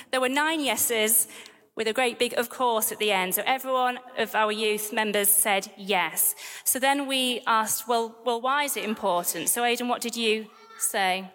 there 0.10 0.20
were 0.20 0.28
nine 0.28 0.60
yeses 0.60 1.28
with 1.76 1.86
a 1.86 1.92
great 1.92 2.18
big 2.18 2.32
of 2.34 2.48
course 2.48 2.90
at 2.90 2.98
the 2.98 3.12
end. 3.12 3.34
So 3.34 3.42
everyone 3.46 3.98
of 4.18 4.34
our 4.34 4.50
youth 4.50 4.92
members 4.92 5.28
said 5.28 5.70
yes. 5.76 6.34
So 6.64 6.78
then 6.78 7.06
we 7.06 7.42
asked, 7.46 7.86
well, 7.86 8.16
well, 8.24 8.40
why 8.40 8.64
is 8.64 8.76
it 8.76 8.84
important? 8.84 9.48
So 9.48 9.62
Aidan, 9.62 9.88
what 9.88 10.00
did 10.00 10.16
you 10.16 10.46
say? 10.78 11.30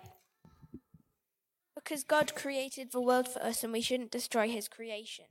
Because 1.75 2.03
God 2.03 2.35
created 2.35 2.91
the 2.91 3.01
world 3.01 3.27
for 3.27 3.41
us 3.41 3.63
and 3.63 3.71
we 3.71 3.81
shouldn't 3.81 4.11
destroy 4.11 4.49
his 4.49 4.67
creation. 4.67 5.25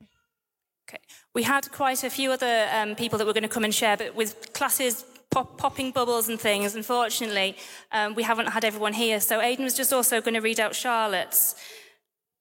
Okay. 0.89 1.03
We 1.35 1.43
had 1.43 1.71
quite 1.71 2.03
a 2.05 2.11
few 2.11 2.33
other 2.33 2.69
um, 2.73 2.95
people 2.95 3.19
that 3.19 3.27
were 3.27 3.33
going 3.33 3.43
to 3.43 3.49
come 3.49 3.65
and 3.65 3.75
share, 3.75 3.97
but 3.97 4.15
with 4.15 4.53
classes 4.53 5.05
pop, 5.31 5.57
popping 5.59 5.93
bubbles 5.93 6.29
and 6.29 6.41
things. 6.41 6.75
Unfortunately, 6.75 7.57
um, 7.93 8.15
we 8.15 8.23
haven't 8.23 8.49
had 8.49 8.65
everyone 8.65 8.93
here. 8.93 9.21
So 9.21 9.41
Aidan 9.41 9.65
was 9.65 9.77
just 9.77 9.93
also 9.93 10.21
going 10.21 10.35
to 10.35 10.41
read 10.41 10.61
out 10.61 10.75
Charlotte's. 10.75 11.55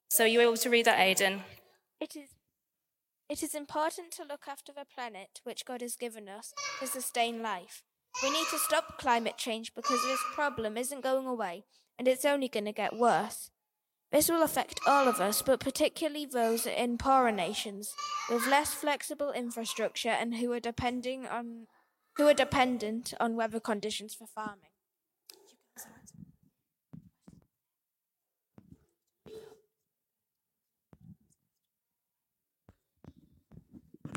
So 0.10 0.23
are 0.23 0.28
you 0.28 0.41
able 0.41 0.58
to 0.58 0.69
read 0.69 0.86
that, 0.86 0.99
Aidan? 0.99 1.43
It 1.99 2.15
is. 2.15 2.30
It 3.30 3.43
is 3.43 3.54
important 3.54 4.12
to 4.13 4.23
look 4.23 4.45
after 4.47 4.71
the 4.71 4.86
planet 4.91 5.41
which 5.43 5.63
God 5.63 5.82
has 5.82 5.95
given 5.95 6.28
us 6.28 6.52
to 6.80 6.88
sustain 6.88 7.43
life. 7.43 7.84
We 8.23 8.32
need 8.32 8.47
to 8.49 8.58
stop 8.58 8.97
climate 8.97 9.38
change 9.38 9.75
because 9.75 10.02
this 10.02 10.19
problem 10.34 10.78
isn't 10.78 11.04
going 11.04 11.28
away 11.28 11.65
and 11.99 12.08
it's 12.08 12.25
only 12.25 12.47
going 12.47 12.65
to 12.65 12.71
get 12.71 12.97
worse. 12.97 13.52
This 14.12 14.30
will 14.30 14.41
affect 14.41 14.80
all 14.88 15.08
of 15.08 15.21
us, 15.21 15.43
but 15.43 15.60
particularly 15.60 16.25
those 16.25 16.65
in 16.65 16.97
poorer 16.97 17.32
nations 17.32 17.93
with 18.32 18.47
less 18.47 18.73
flexible 18.73 19.32
infrastructure 19.32 20.10
and 20.10 20.36
who 20.36 20.52
are 20.52 20.60
depending 20.60 21.28
on 21.28 21.67
who 22.20 22.28
are 22.28 22.34
dependent 22.34 23.14
on 23.22 23.38
weather 23.38 23.62
conditions 23.62 24.14
for 24.14 24.28
farming. 24.28 24.72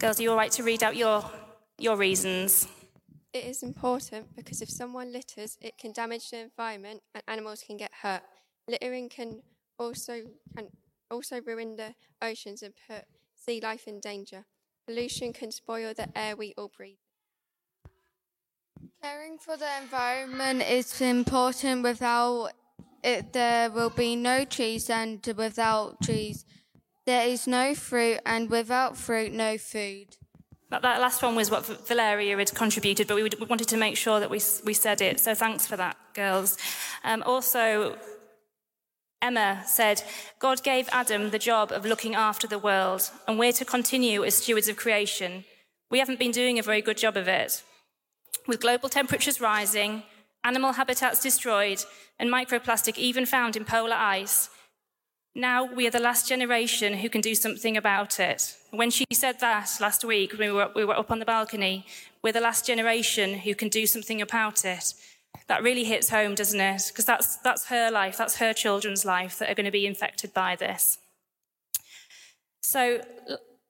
Girls, 0.00 0.18
are 0.18 0.22
you 0.24 0.30
all 0.30 0.36
right 0.36 0.50
to 0.50 0.64
read 0.64 0.82
out 0.82 0.96
your, 0.96 1.24
your 1.78 1.96
reasons? 1.96 2.66
It 3.32 3.44
is 3.44 3.62
important 3.62 4.34
because 4.34 4.60
if 4.60 4.68
someone 4.68 5.12
litters, 5.12 5.56
it 5.60 5.78
can 5.78 5.92
damage 5.92 6.30
the 6.30 6.40
environment 6.40 7.02
and 7.14 7.22
animals 7.28 7.62
can 7.64 7.76
get 7.76 7.92
hurt. 8.02 8.22
Littering 8.66 9.10
can 9.10 9.42
also 9.78 10.22
can 10.56 10.66
also 11.08 11.40
ruin 11.40 11.76
the 11.76 11.94
oceans 12.20 12.62
and 12.62 12.74
put 12.88 13.04
sea 13.36 13.60
life 13.60 13.86
in 13.86 14.00
danger. 14.00 14.44
Pollution 14.88 15.32
can 15.32 15.52
spoil 15.52 15.94
the 15.96 16.08
air 16.18 16.34
we 16.34 16.52
all 16.58 16.72
breathe. 16.76 17.01
Caring 19.02 19.36
for 19.36 19.56
the 19.56 19.66
environment 19.82 20.62
is 20.62 21.00
important. 21.00 21.82
Without 21.82 22.52
it, 23.02 23.32
there 23.32 23.68
will 23.68 23.90
be 23.90 24.14
no 24.14 24.44
trees, 24.44 24.88
and 24.88 25.26
without 25.36 26.00
trees, 26.00 26.44
there 27.04 27.26
is 27.26 27.48
no 27.48 27.74
fruit, 27.74 28.20
and 28.24 28.48
without 28.48 28.96
fruit, 28.96 29.32
no 29.32 29.58
food. 29.58 30.16
That, 30.70 30.82
that 30.82 31.00
last 31.00 31.20
one 31.20 31.34
was 31.34 31.50
what 31.50 31.66
Valeria 31.88 32.36
had 32.36 32.54
contributed, 32.54 33.08
but 33.08 33.16
we, 33.16 33.24
would, 33.24 33.40
we 33.40 33.46
wanted 33.46 33.66
to 33.68 33.76
make 33.76 33.96
sure 33.96 34.20
that 34.20 34.30
we, 34.30 34.40
we 34.64 34.72
said 34.72 35.00
it. 35.00 35.18
So 35.18 35.34
thanks 35.34 35.66
for 35.66 35.76
that, 35.76 35.96
girls. 36.14 36.56
Um, 37.02 37.24
also, 37.26 37.98
Emma 39.20 39.64
said, 39.66 40.04
God 40.38 40.62
gave 40.62 40.88
Adam 40.92 41.30
the 41.30 41.40
job 41.40 41.72
of 41.72 41.84
looking 41.84 42.14
after 42.14 42.46
the 42.46 42.58
world, 42.58 43.10
and 43.26 43.36
we're 43.36 43.52
to 43.54 43.64
continue 43.64 44.22
as 44.22 44.36
stewards 44.36 44.68
of 44.68 44.76
creation. 44.76 45.42
We 45.90 45.98
haven't 45.98 46.20
been 46.20 46.30
doing 46.30 46.60
a 46.60 46.62
very 46.62 46.82
good 46.82 46.98
job 46.98 47.16
of 47.16 47.26
it. 47.26 47.64
With 48.46 48.60
global 48.60 48.88
temperatures 48.88 49.40
rising, 49.40 50.02
animal 50.44 50.72
habitats 50.72 51.20
destroyed, 51.20 51.84
and 52.18 52.30
microplastic 52.30 52.98
even 52.98 53.26
found 53.26 53.56
in 53.56 53.64
polar 53.64 53.96
ice, 53.96 54.48
now 55.34 55.64
we 55.64 55.86
are 55.86 55.90
the 55.90 55.98
last 55.98 56.28
generation 56.28 56.94
who 56.94 57.08
can 57.08 57.20
do 57.20 57.34
something 57.34 57.76
about 57.76 58.20
it. 58.20 58.54
When 58.70 58.90
she 58.90 59.06
said 59.12 59.40
that 59.40 59.70
last 59.80 60.04
week, 60.04 60.34
we 60.38 60.50
were, 60.50 60.70
we 60.74 60.84
were 60.84 60.98
up 60.98 61.10
on 61.10 61.20
the 61.20 61.24
balcony, 61.24 61.86
we're 62.22 62.32
the 62.32 62.40
last 62.40 62.66
generation 62.66 63.38
who 63.38 63.54
can 63.54 63.68
do 63.68 63.86
something 63.86 64.20
about 64.20 64.64
it 64.64 64.94
that 65.48 65.62
really 65.62 65.84
hits 65.84 66.10
home, 66.10 66.34
doesn't 66.34 66.60
it? 66.60 66.84
Because 66.88 67.04
that's, 67.04 67.36
that's 67.38 67.66
her 67.66 67.90
life, 67.90 68.18
that's 68.18 68.36
her 68.36 68.52
children's 68.52 69.04
life 69.04 69.38
that 69.38 69.50
are 69.50 69.54
going 69.54 69.64
to 69.64 69.72
be 69.72 69.86
infected 69.86 70.34
by 70.34 70.56
this. 70.56 70.98
So, 72.62 73.00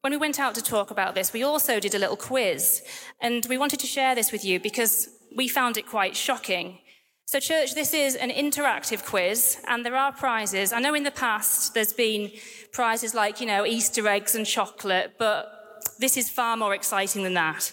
when 0.03 0.13
we 0.13 0.17
went 0.17 0.41
out 0.41 0.55
to 0.57 0.63
talk 0.63 0.91
about 0.91 1.15
this, 1.15 1.33
we 1.33 1.45
also 1.45 1.79
did 1.79 1.95
a 1.95 1.99
little 1.99 2.17
quiz, 2.17 2.83
and 3.21 3.47
we 3.49 3.57
wanted 3.57 3.79
to 3.81 3.87
share 3.87 4.15
this 4.17 4.33
with 4.33 4.45
you 4.45 4.59
because 4.59 5.09
we 5.37 5.47
found 5.47 5.77
it 5.77 5.87
quite 5.87 6.17
shocking. 6.17 6.79
So, 7.27 7.39
church, 7.39 7.75
this 7.75 7.95
is 7.95 8.17
an 8.17 8.31
interactive 8.31 9.07
quiz, 9.07 9.63
and 9.69 9.87
there 9.87 9.97
are 9.97 10.13
prizes. 10.13 10.73
I 10.73 10.81
know 10.81 10.95
in 10.95 11.05
the 11.05 11.13
past 11.13 11.73
there's 11.75 11.93
been 11.93 12.33
prizes 12.73 13.15
like, 13.15 13.41
you 13.41 13.47
know, 13.47 13.65
Easter 13.65 14.07
eggs 14.09 14.35
and 14.35 14.45
chocolate, 14.45 15.13
but 15.19 15.85
this 16.01 16.17
is 16.17 16.29
far 16.29 16.57
more 16.57 16.75
exciting 16.75 17.23
than 17.23 17.35
that. 17.35 17.73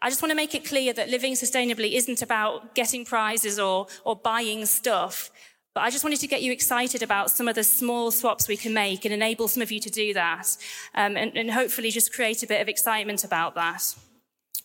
I 0.00 0.08
just 0.08 0.22
want 0.22 0.30
to 0.30 0.36
make 0.36 0.54
it 0.54 0.64
clear 0.64 0.94
that 0.94 1.10
living 1.10 1.34
sustainably 1.34 1.92
isn't 1.92 2.22
about 2.22 2.74
getting 2.74 3.04
prizes 3.04 3.58
or, 3.58 3.88
or 4.04 4.16
buying 4.16 4.64
stuff. 4.64 5.30
But 5.74 5.82
I 5.82 5.90
just 5.90 6.04
wanted 6.04 6.20
to 6.20 6.26
get 6.26 6.42
you 6.42 6.52
excited 6.52 7.02
about 7.02 7.30
some 7.30 7.48
of 7.48 7.54
the 7.54 7.64
small 7.64 8.10
swaps 8.10 8.46
we 8.46 8.58
can 8.58 8.74
make 8.74 9.04
and 9.04 9.14
enable 9.14 9.48
some 9.48 9.62
of 9.62 9.72
you 9.72 9.80
to 9.80 9.90
do 9.90 10.12
that. 10.12 10.56
Um, 10.94 11.16
and, 11.16 11.36
and 11.36 11.50
hopefully 11.50 11.90
just 11.90 12.12
create 12.12 12.42
a 12.42 12.46
bit 12.46 12.60
of 12.60 12.68
excitement 12.68 13.24
about 13.24 13.54
that. 13.54 13.94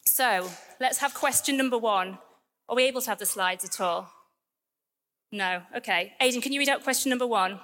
So 0.05 0.49
let's 0.81 0.97
have 0.97 1.13
question 1.13 1.55
number 1.55 1.77
one. 1.77 2.17
Are 2.67 2.75
we 2.75 2.83
able 2.83 3.01
to 3.01 3.09
have 3.09 3.19
the 3.19 3.25
slides 3.25 3.63
at 3.63 3.79
all? 3.79 4.09
No. 5.31 5.61
Okay. 5.75 6.13
Aidan, 6.19 6.41
can 6.41 6.51
you 6.51 6.59
read 6.59 6.69
out 6.69 6.83
question 6.83 7.09
number 7.09 7.27
one? 7.27 7.59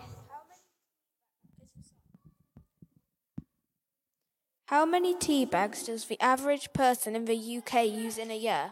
How 4.67 4.86
many 4.86 5.15
tea 5.15 5.45
bags 5.45 5.84
does 5.84 6.06
the 6.06 6.19
average 6.21 6.71
person 6.73 7.15
in 7.15 7.25
the 7.25 7.58
UK 7.58 7.86
use 7.86 8.17
in 8.17 8.32
a 8.32 8.38
year? 8.38 8.71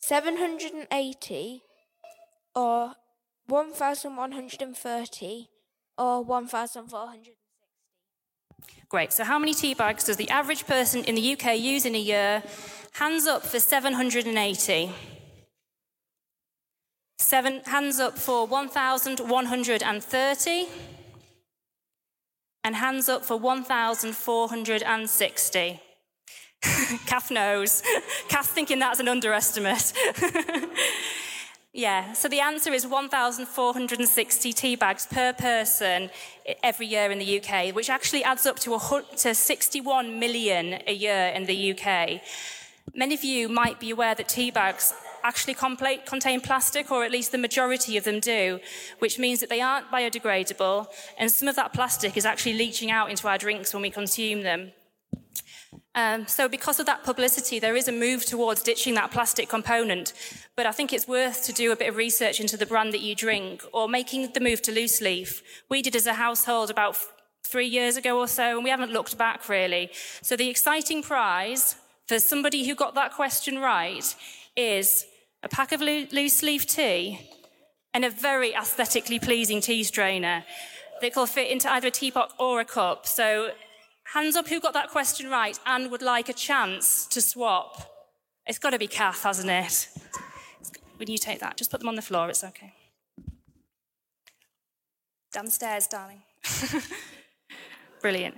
780 0.00 1.62
or 2.54 2.94
1130 3.48 5.48
or 5.96 6.22
1460? 6.22 7.38
Great. 8.88 9.12
So, 9.12 9.24
how 9.24 9.38
many 9.38 9.52
tea 9.54 9.74
bags 9.74 10.04
does 10.04 10.16
the 10.16 10.30
average 10.30 10.66
person 10.66 11.04
in 11.04 11.14
the 11.14 11.32
UK 11.32 11.58
use 11.58 11.84
in 11.84 11.94
a 11.94 11.98
year? 11.98 12.42
Hands 12.92 13.26
up 13.26 13.44
for 13.44 13.58
780. 13.58 14.90
Seven, 17.18 17.60
hands 17.66 18.00
up 18.00 18.16
for 18.18 18.46
1,130 18.46 20.68
and 22.64 22.76
hands 22.76 23.08
up 23.08 23.24
for 23.24 23.36
1,460. 23.36 25.80
Kath 27.06 27.30
knows. 27.30 27.82
Kath 28.28 28.48
thinking 28.48 28.78
that's 28.78 29.00
an 29.00 29.08
underestimate. 29.08 29.94
yeah, 31.72 32.14
so 32.14 32.28
the 32.28 32.40
answer 32.40 32.72
is 32.72 32.86
1,460 32.86 34.52
tea 34.52 34.76
bags 34.76 35.06
per 35.06 35.32
person 35.34 36.10
every 36.62 36.86
year 36.86 37.10
in 37.10 37.18
the 37.18 37.40
UK, 37.40 37.74
which 37.74 37.90
actually 37.90 38.24
adds 38.24 38.46
up 38.46 38.58
to, 38.60 38.78
to 39.16 39.34
61 39.34 40.18
million 40.18 40.80
a 40.86 40.94
year 40.94 41.28
in 41.34 41.44
the 41.44 41.72
UK. 41.72 42.22
Many 42.94 43.14
of 43.14 43.22
you 43.22 43.48
might 43.48 43.78
be 43.78 43.90
aware 43.90 44.14
that 44.14 44.28
tea 44.28 44.50
bags 44.50 44.94
actually 45.22 45.54
contain 45.54 46.40
plastic, 46.40 46.90
or 46.90 47.04
at 47.04 47.10
least 47.10 47.32
the 47.32 47.38
majority 47.38 47.98
of 47.98 48.04
them 48.04 48.18
do, 48.18 48.60
which 48.98 49.18
means 49.18 49.40
that 49.40 49.50
they 49.50 49.60
aren't 49.60 49.90
biodegradable, 49.90 50.86
and 51.18 51.30
some 51.30 51.48
of 51.48 51.56
that 51.56 51.74
plastic 51.74 52.16
is 52.16 52.24
actually 52.24 52.54
leaching 52.54 52.90
out 52.90 53.10
into 53.10 53.28
our 53.28 53.36
drinks 53.36 53.74
when 53.74 53.82
we 53.82 53.90
consume 53.90 54.42
them. 54.42 54.72
Um, 55.98 56.28
so, 56.28 56.48
because 56.48 56.78
of 56.78 56.86
that 56.86 57.02
publicity, 57.02 57.58
there 57.58 57.74
is 57.74 57.88
a 57.88 57.92
move 57.92 58.24
towards 58.24 58.62
ditching 58.62 58.94
that 58.94 59.10
plastic 59.10 59.48
component. 59.48 60.12
But 60.54 60.64
I 60.64 60.70
think 60.70 60.92
it's 60.92 61.08
worth 61.08 61.44
to 61.46 61.52
do 61.52 61.72
a 61.72 61.76
bit 61.76 61.88
of 61.88 61.96
research 61.96 62.38
into 62.38 62.56
the 62.56 62.66
brand 62.66 62.92
that 62.92 63.00
you 63.00 63.16
drink 63.16 63.64
or 63.72 63.88
making 63.88 64.30
the 64.32 64.38
move 64.38 64.62
to 64.62 64.70
loose 64.70 65.00
leaf. 65.00 65.42
We 65.68 65.82
did 65.82 65.96
as 65.96 66.06
a 66.06 66.14
household 66.14 66.70
about 66.70 66.96
three 67.44 67.66
years 67.66 67.96
ago 67.96 68.16
or 68.16 68.28
so, 68.28 68.54
and 68.54 68.62
we 68.62 68.70
haven't 68.70 68.92
looked 68.92 69.18
back 69.18 69.48
really. 69.48 69.90
So, 70.22 70.36
the 70.36 70.48
exciting 70.48 71.02
prize 71.02 71.74
for 72.06 72.20
somebody 72.20 72.64
who 72.68 72.76
got 72.76 72.94
that 72.94 73.12
question 73.12 73.58
right 73.58 74.14
is 74.56 75.04
a 75.42 75.48
pack 75.48 75.72
of 75.72 75.80
loose 75.80 76.44
leaf 76.44 76.64
tea 76.64 77.28
and 77.92 78.04
a 78.04 78.10
very 78.10 78.54
aesthetically 78.54 79.18
pleasing 79.18 79.60
tea 79.60 79.82
strainer 79.82 80.44
that 81.00 81.16
will 81.16 81.26
fit 81.26 81.50
into 81.50 81.68
either 81.72 81.88
a 81.88 81.90
teapot 81.90 82.32
or 82.38 82.60
a 82.60 82.64
cup. 82.64 83.04
So, 83.04 83.50
hands 84.14 84.36
up 84.36 84.48
who 84.48 84.60
got 84.60 84.74
that 84.74 84.90
question 84.90 85.30
right 85.30 85.58
and 85.66 85.90
would 85.90 86.02
like 86.02 86.28
a 86.28 86.32
chance 86.32 87.06
to 87.06 87.20
swap. 87.20 87.90
It's 88.46 88.58
got 88.58 88.70
to 88.70 88.78
be 88.78 88.86
Kath, 88.86 89.22
hasn't 89.22 89.50
it? 89.50 89.88
When 90.96 91.10
you 91.10 91.18
take 91.18 91.40
that, 91.40 91.56
just 91.56 91.70
put 91.70 91.80
them 91.80 91.88
on 91.88 91.94
the 91.94 92.02
floor, 92.02 92.28
it's 92.28 92.42
okay. 92.42 92.72
Downstairs, 95.32 95.86
darling. 95.86 96.22
Brilliant. 98.00 98.36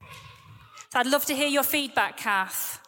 So 0.00 0.98
I'd 0.98 1.06
love 1.06 1.24
to 1.26 1.34
hear 1.34 1.48
your 1.48 1.62
feedback, 1.62 2.16
Kath 2.16 2.82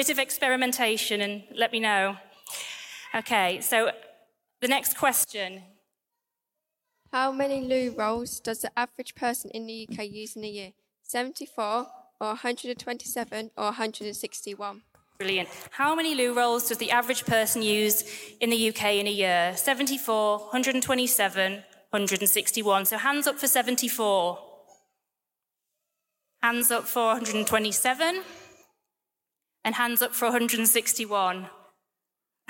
bit 0.00 0.08
of 0.08 0.18
experimentation 0.18 1.20
and 1.20 1.42
let 1.54 1.72
me 1.72 1.78
know. 1.78 2.16
Okay, 3.14 3.60
so 3.60 3.90
the 4.62 4.68
next 4.68 4.96
question. 4.96 5.60
How 7.12 7.30
many 7.30 7.60
loo 7.60 7.94
rolls 7.94 8.40
does 8.40 8.62
the 8.62 8.70
average 8.78 9.14
person 9.14 9.50
in 9.50 9.66
the 9.66 9.86
UK 9.86 10.08
use 10.08 10.36
in 10.36 10.44
a 10.44 10.48
year? 10.48 10.72
74 11.10 11.64
or 12.20 12.28
127 12.28 13.50
or 13.56 13.64
161? 13.64 14.82
Brilliant. 15.18 15.48
How 15.72 15.96
many 15.96 16.14
loo 16.14 16.32
rolls 16.32 16.68
does 16.68 16.78
the 16.78 16.92
average 16.92 17.26
person 17.26 17.62
use 17.62 18.04
in 18.40 18.50
the 18.50 18.68
UK 18.68 18.94
in 18.94 19.08
a 19.08 19.10
year? 19.10 19.52
74, 19.56 20.38
127, 20.38 21.52
161. 21.90 22.84
So 22.84 22.96
hands 22.96 23.26
up 23.26 23.40
for 23.40 23.48
74. 23.48 24.38
Hands 26.42 26.70
up 26.70 26.84
for 26.84 27.06
127 27.06 28.22
and 29.64 29.74
hands 29.74 30.02
up 30.02 30.14
for 30.14 30.26
161. 30.26 31.50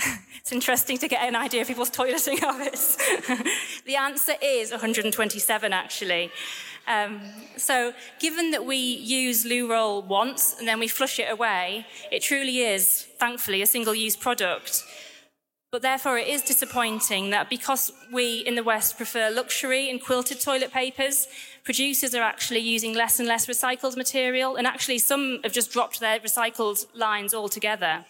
it's 0.40 0.52
interesting 0.52 0.98
to 0.98 1.08
get 1.08 1.26
an 1.26 1.36
idea 1.36 1.62
of 1.62 1.68
people's 1.68 1.90
toileting 1.90 2.38
habits. 2.38 2.96
the 3.86 3.96
answer 3.96 4.34
is 4.42 4.70
127, 4.70 5.72
actually. 5.72 6.30
Um, 6.88 7.20
so, 7.56 7.92
given 8.18 8.50
that 8.52 8.64
we 8.64 8.76
use 8.76 9.44
loo 9.44 9.70
roll 9.70 10.02
once 10.02 10.56
and 10.58 10.66
then 10.66 10.80
we 10.80 10.88
flush 10.88 11.18
it 11.18 11.30
away, 11.30 11.86
it 12.10 12.22
truly 12.22 12.60
is, 12.60 13.06
thankfully, 13.18 13.62
a 13.62 13.66
single 13.66 13.94
use 13.94 14.16
product. 14.16 14.82
But 15.70 15.82
therefore, 15.82 16.18
it 16.18 16.26
is 16.26 16.42
disappointing 16.42 17.30
that 17.30 17.48
because 17.48 17.92
we 18.12 18.38
in 18.40 18.56
the 18.56 18.64
West 18.64 18.96
prefer 18.96 19.30
luxury 19.30 19.88
and 19.88 20.02
quilted 20.02 20.40
toilet 20.40 20.72
papers, 20.72 21.28
producers 21.62 22.12
are 22.12 22.22
actually 22.22 22.58
using 22.58 22.92
less 22.92 23.20
and 23.20 23.28
less 23.28 23.46
recycled 23.46 23.96
material, 23.96 24.56
and 24.56 24.66
actually, 24.66 24.98
some 24.98 25.38
have 25.44 25.52
just 25.52 25.70
dropped 25.70 26.00
their 26.00 26.18
recycled 26.18 26.86
lines 26.96 27.34
altogether. 27.34 28.04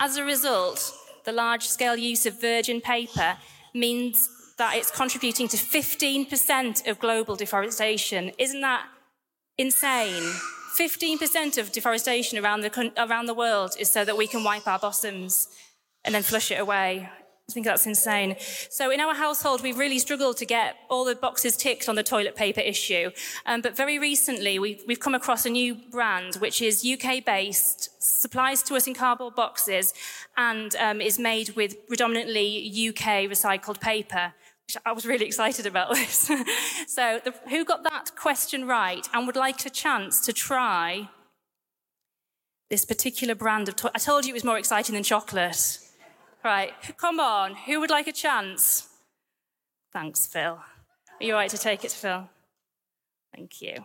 As 0.00 0.16
a 0.16 0.24
result, 0.24 0.92
the 1.24 1.32
large 1.32 1.66
scale 1.66 1.96
use 1.96 2.26
of 2.26 2.40
virgin 2.40 2.80
paper 2.80 3.36
means 3.72 4.28
that 4.58 4.76
it's 4.76 4.90
contributing 4.90 5.48
to 5.48 5.56
15% 5.56 6.86
of 6.88 6.98
global 6.98 7.36
deforestation. 7.36 8.32
Isn't 8.38 8.60
that 8.60 8.86
insane? 9.58 10.22
15% 10.76 11.58
of 11.58 11.72
deforestation 11.72 12.38
around 12.38 12.62
the, 12.62 12.92
around 12.96 13.26
the 13.26 13.34
world 13.34 13.74
is 13.78 13.90
so 13.90 14.04
that 14.04 14.16
we 14.16 14.26
can 14.26 14.42
wipe 14.42 14.66
our 14.66 14.78
bottoms 14.78 15.48
and 16.04 16.14
then 16.14 16.22
flush 16.22 16.50
it 16.50 16.60
away. 16.60 17.08
I 17.48 17.52
think 17.52 17.66
that's 17.66 17.86
insane. 17.86 18.36
So 18.70 18.90
in 18.90 19.00
our 19.00 19.14
household, 19.14 19.62
we've 19.62 19.76
really 19.76 19.98
struggled 19.98 20.38
to 20.38 20.46
get 20.46 20.76
all 20.88 21.04
the 21.04 21.14
boxes 21.14 21.58
ticked 21.58 21.90
on 21.90 21.94
the 21.94 22.02
toilet 22.02 22.34
paper 22.34 22.60
issue. 22.60 23.10
Um, 23.44 23.60
but 23.60 23.76
very 23.76 23.98
recently, 23.98 24.58
we've, 24.58 24.82
we've 24.86 24.98
come 24.98 25.14
across 25.14 25.44
a 25.44 25.50
new 25.50 25.74
brand, 25.74 26.36
which 26.36 26.62
is 26.62 26.86
UK-based, 26.86 28.02
supplies 28.02 28.62
to 28.62 28.76
us 28.76 28.86
in 28.86 28.94
cardboard 28.94 29.34
boxes, 29.34 29.92
and 30.38 30.74
um, 30.76 31.02
is 31.02 31.18
made 31.18 31.50
with 31.50 31.86
predominantly 31.86 32.66
UK 32.88 33.28
recycled 33.28 33.78
paper. 33.78 34.32
I 34.86 34.92
was 34.92 35.04
really 35.04 35.26
excited 35.26 35.66
about 35.66 35.92
this. 35.92 36.30
so, 36.86 37.20
the, 37.22 37.34
who 37.50 37.66
got 37.66 37.82
that 37.82 38.16
question 38.16 38.66
right 38.66 39.06
and 39.12 39.26
would 39.26 39.36
like 39.36 39.66
a 39.66 39.70
chance 39.70 40.24
to 40.24 40.32
try 40.32 41.10
this 42.70 42.86
particular 42.86 43.34
brand 43.34 43.68
of 43.68 43.76
toy. 43.76 43.90
I 43.94 43.98
told 43.98 44.24
you 44.24 44.30
it 44.30 44.34
was 44.34 44.44
more 44.44 44.56
exciting 44.56 44.94
than 44.94 45.02
chocolate. 45.02 45.78
Right, 46.44 46.74
come 46.98 47.20
on, 47.20 47.54
who 47.54 47.80
would 47.80 47.88
like 47.88 48.06
a 48.06 48.12
chance? 48.12 48.86
Thanks, 49.94 50.26
Phil. 50.26 50.58
Are 50.58 50.62
you 51.18 51.32
all 51.32 51.38
right 51.38 51.48
to 51.48 51.56
take 51.56 51.86
it, 51.86 51.90
Phil? 51.90 52.28
Thank 53.34 53.62
you. 53.62 53.76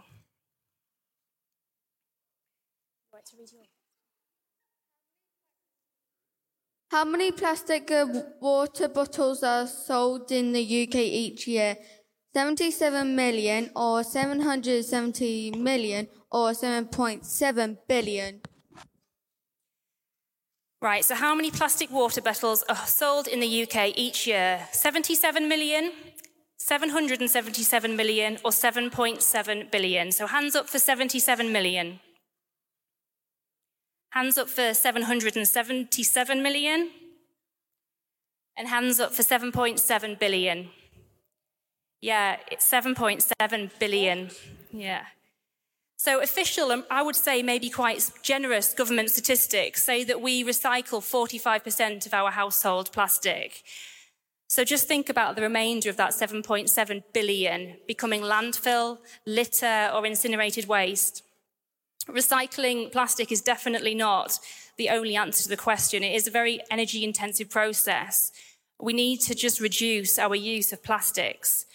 How 6.91 7.05
many 7.05 7.31
plastic 7.31 7.89
uh, 7.91 8.07
water 8.41 8.89
bottles 8.89 9.41
are 9.41 9.65
sold 9.65 10.29
in 10.31 10.51
the 10.51 10.83
UK 10.83 10.95
each 10.95 11.47
year? 11.47 11.77
77 12.33 13.15
million 13.15 13.69
or 13.75 14.03
770 14.03 15.51
million 15.51 16.07
or 16.29 16.51
7.7 16.51 17.77
billion? 17.87 18.41
Right, 20.81 21.03
so 21.03 21.13
how 21.13 21.35
many 21.35 21.51
plastic 21.51 21.91
water 21.91 22.21
bottles 22.21 22.63
are 22.69 22.87
sold 22.87 23.27
in 23.27 23.41
the 23.41 23.63
UK 23.63 23.97
each 23.97 24.25
year? 24.25 24.65
77 24.71 25.45
million, 25.45 25.91
777 26.57 27.97
million, 27.97 28.37
or 28.45 28.51
7.7 28.51 29.71
billion? 29.71 30.11
So 30.13 30.25
hands 30.25 30.55
up 30.55 30.69
for 30.69 30.79
77 30.79 31.51
million. 31.51 31.99
Hands 34.11 34.37
up 34.37 34.47
for 34.47 34.73
777 34.73 36.41
million. 36.41 36.91
And 38.55 38.69
hands 38.69 39.01
up 39.01 39.13
for 39.13 39.21
7.7 39.21 40.17
billion. 40.17 40.69
Yeah, 42.01 42.37
it's 42.49 42.71
7.7 42.71 43.69
billion. 43.79 44.29
Yeah. 44.71 45.03
So, 46.01 46.21
official, 46.21 46.71
um, 46.71 46.85
I 46.89 47.01
would 47.01 47.17
say 47.17 47.43
maybe 47.43 47.69
quite 47.69 48.09
generous 48.23 48.73
government 48.73 49.11
statistics 49.11 49.83
say 49.83 50.05
that 50.05 50.21
we 50.21 50.45
recycle 50.45 51.01
45% 51.01 52.05
of 52.05 52.13
our 52.13 52.31
household 52.31 52.89
plastic. 52.93 53.63
So, 54.47 54.63
just 54.63 54.87
think 54.87 55.09
about 55.09 55.35
the 55.35 55.41
remainder 55.41 55.89
of 55.89 55.97
that 55.97 56.11
7.7 56.11 57.03
billion 57.13 57.75
becoming 57.85 58.21
landfill, 58.21 58.99
litter, 59.25 59.91
or 59.93 60.05
incinerated 60.05 60.69
waste. 60.69 61.21
Recycling 62.07 62.93
plastic 62.93 63.29
is 63.29 63.41
definitely 63.41 63.93
not 63.93 64.39
the 64.77 64.91
only 64.91 65.17
answer 65.17 65.43
to 65.43 65.49
the 65.49 65.57
question. 65.57 66.01
It 66.01 66.15
is 66.15 66.27
a 66.27 66.31
very 66.31 66.61
energy 66.71 67.03
intensive 67.03 67.49
process. 67.49 68.31
We 68.79 68.93
need 68.93 69.19
to 69.23 69.35
just 69.35 69.59
reduce 69.59 70.17
our 70.17 70.35
use 70.35 70.71
of 70.71 70.81
plastics. 70.81 71.65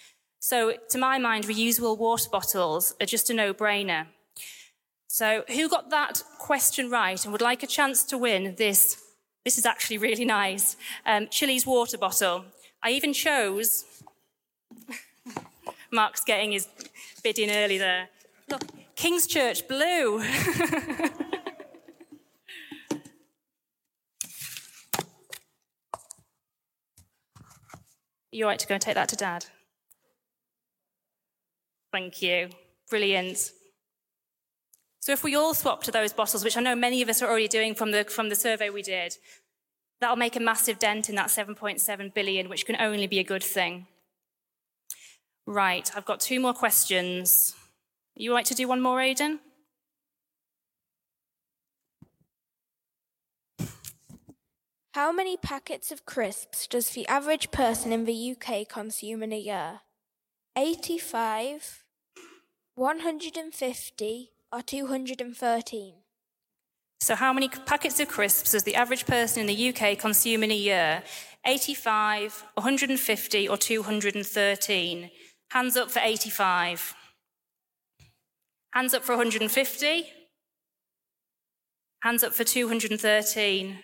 So, 0.41 0.75
to 0.91 0.99
my 0.99 1.19
mind, 1.19 1.45
reusable 1.45 1.99
water 1.99 2.31
bottles 2.31 2.95
are 3.03 3.07
just 3.07 3.29
a 3.29 3.35
no 3.35 3.53
brainer. 3.53 4.07
So, 5.15 5.45
who 5.47 5.69
got 5.69 5.91
that 5.91 6.25
question 6.41 6.91
right 6.91 7.25
and 7.25 7.31
would 7.31 7.41
like 7.41 7.63
a 7.63 7.69
chance 7.69 8.03
to 8.07 8.19
win 8.19 8.57
this? 8.59 9.01
This 9.45 9.59
is 9.59 9.65
actually 9.65 9.99
really 9.99 10.25
nice. 10.25 10.77
Um, 11.07 11.29
Chilly's 11.29 11.65
water 11.65 11.97
bottle. 11.97 12.47
I 12.83 12.91
even 12.91 13.13
chose. 13.13 13.85
Mark's 15.93 16.25
getting 16.25 16.51
his 16.51 16.67
bid 17.23 17.39
in 17.39 17.49
early 17.49 17.79
there. 17.79 18.09
Look, 18.49 18.63
King's 18.97 19.29
Church 19.29 19.69
blue. 19.69 20.21
You're 28.33 28.49
right 28.49 28.59
to 28.59 28.67
go 28.67 28.75
and 28.75 28.83
take 28.83 28.97
that 28.97 29.11
to 29.11 29.17
Dad? 29.17 29.47
Thank 31.93 32.21
you. 32.21 32.49
Brilliant. 32.91 33.53
So 35.05 35.13
if 35.13 35.23
we 35.23 35.35
all 35.35 35.53
swap 35.53 35.83
to 35.83 35.91
those 35.91 36.15
bottles, 36.15 36.43
which 36.43 36.57
I 36.57 36.63
know 36.63 36.75
many 36.75 37.03
of 37.03 37.11
us 37.11 37.21
are 37.21 37.29
already 37.29 37.47
doing 37.47 37.75
from 37.75 37.91
the, 37.91 38.05
from 38.05 38.31
the 38.31 38.35
survey 38.35 38.71
we 38.71 38.81
did, 38.81 39.19
that'll 40.01 40.17
make 40.17 40.35
a 40.35 40.41
massive 40.41 40.79
dent 40.79 41.11
in 41.11 41.15
that 41.17 41.27
7.7 41.27 42.15
billion, 42.15 42.49
which 42.49 42.65
can 42.65 42.75
only 42.81 43.07
be 43.07 43.19
a 43.19 43.23
good 43.23 43.43
thing. 43.43 43.87
Right, 45.47 45.91
I've 45.95 46.07
got 46.07 46.21
two 46.21 46.41
more 46.41 46.55
questions. 46.55 47.55
You 48.17 48.33
like 48.33 48.47
to 48.47 48.55
do 48.55 48.67
one 48.67 48.81
more, 48.81 48.99
Aidan? 48.99 49.41
How 54.95 55.13
many 55.13 55.37
packets 55.37 55.93
of 55.93 56.07
crisps 56.07 56.67
does 56.67 56.89
the 56.89 57.07
average 57.09 57.51
person 57.51 57.93
in 57.93 58.07
the 58.07 58.35
UK 58.35 58.67
consume 58.67 59.23
in 59.23 59.35
a 59.35 59.39
year? 59.39 59.81
85, 60.57 61.85
150, 62.75 64.31
or 64.55 64.63
213? 64.63 65.95
So, 67.01 67.17
how 67.17 67.33
many 67.33 67.49
packets 67.49 67.99
of 68.01 68.09
crisps 68.09 68.53
does 68.53 68.63
the 68.63 68.77
average 68.77 69.05
person 69.05 69.41
in 69.41 69.47
the 69.47 69.69
UK 69.69 69.99
consume 69.99 70.45
in 70.45 70.51
a 70.51 70.57
year? 70.57 71.03
85, 71.45 72.45
150, 72.55 73.49
or 73.49 73.57
213? 73.57 75.11
Hands 75.51 75.77
up 75.77 75.91
for 75.91 75.99
85. 75.99 76.95
Hands 78.73 78.95
up 78.95 79.03
for 79.03 79.13
150. 79.13 80.07
Hands 82.03 82.23
up 82.23 82.33
for 82.33 82.45
213. 82.45 83.79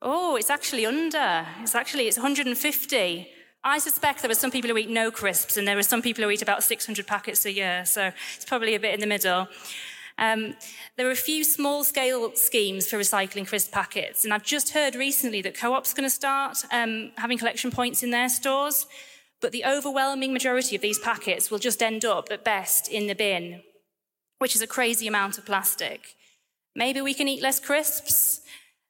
Oh, 0.00 0.36
it's 0.36 0.50
actually 0.50 0.86
under. 0.86 1.46
It's 1.60 1.74
actually 1.74 2.06
it's 2.06 2.16
150. 2.16 3.28
I 3.66 3.78
suspect 3.78 4.20
there 4.20 4.30
are 4.30 4.34
some 4.34 4.50
people 4.50 4.70
who 4.70 4.76
eat 4.76 4.90
no 4.90 5.10
crisps, 5.10 5.56
and 5.56 5.66
there 5.66 5.78
are 5.78 5.82
some 5.82 6.02
people 6.02 6.22
who 6.22 6.30
eat 6.30 6.42
about 6.42 6.62
600 6.62 7.06
packets 7.06 7.46
a 7.46 7.52
year, 7.52 7.84
so 7.84 8.12
it's 8.36 8.44
probably 8.44 8.74
a 8.74 8.80
bit 8.80 8.94
in 8.94 9.00
the 9.00 9.06
middle. 9.06 9.48
Um, 10.18 10.54
there 10.96 11.08
are 11.08 11.12
a 11.12 11.16
few 11.16 11.42
small 11.42 11.82
scale 11.82 12.34
schemes 12.36 12.88
for 12.88 12.98
recycling 12.98 13.46
crisp 13.46 13.72
packets, 13.72 14.24
and 14.24 14.32
I've 14.32 14.44
just 14.44 14.70
heard 14.70 14.94
recently 14.94 15.42
that 15.42 15.58
Co 15.58 15.74
op's 15.74 15.92
going 15.92 16.08
to 16.08 16.14
start 16.14 16.64
um, 16.72 17.10
having 17.16 17.38
collection 17.38 17.70
points 17.70 18.02
in 18.02 18.10
their 18.10 18.28
stores, 18.28 18.86
but 19.40 19.52
the 19.52 19.64
overwhelming 19.64 20.32
majority 20.32 20.76
of 20.76 20.82
these 20.82 20.98
packets 20.98 21.50
will 21.50 21.58
just 21.58 21.82
end 21.82 22.04
up 22.04 22.28
at 22.30 22.44
best 22.44 22.88
in 22.88 23.08
the 23.08 23.14
bin, 23.14 23.62
which 24.38 24.54
is 24.54 24.62
a 24.62 24.66
crazy 24.66 25.08
amount 25.08 25.36
of 25.36 25.44
plastic. 25.44 26.14
Maybe 26.76 27.00
we 27.00 27.14
can 27.14 27.28
eat 27.28 27.42
less 27.42 27.58
crisps. 27.60 28.40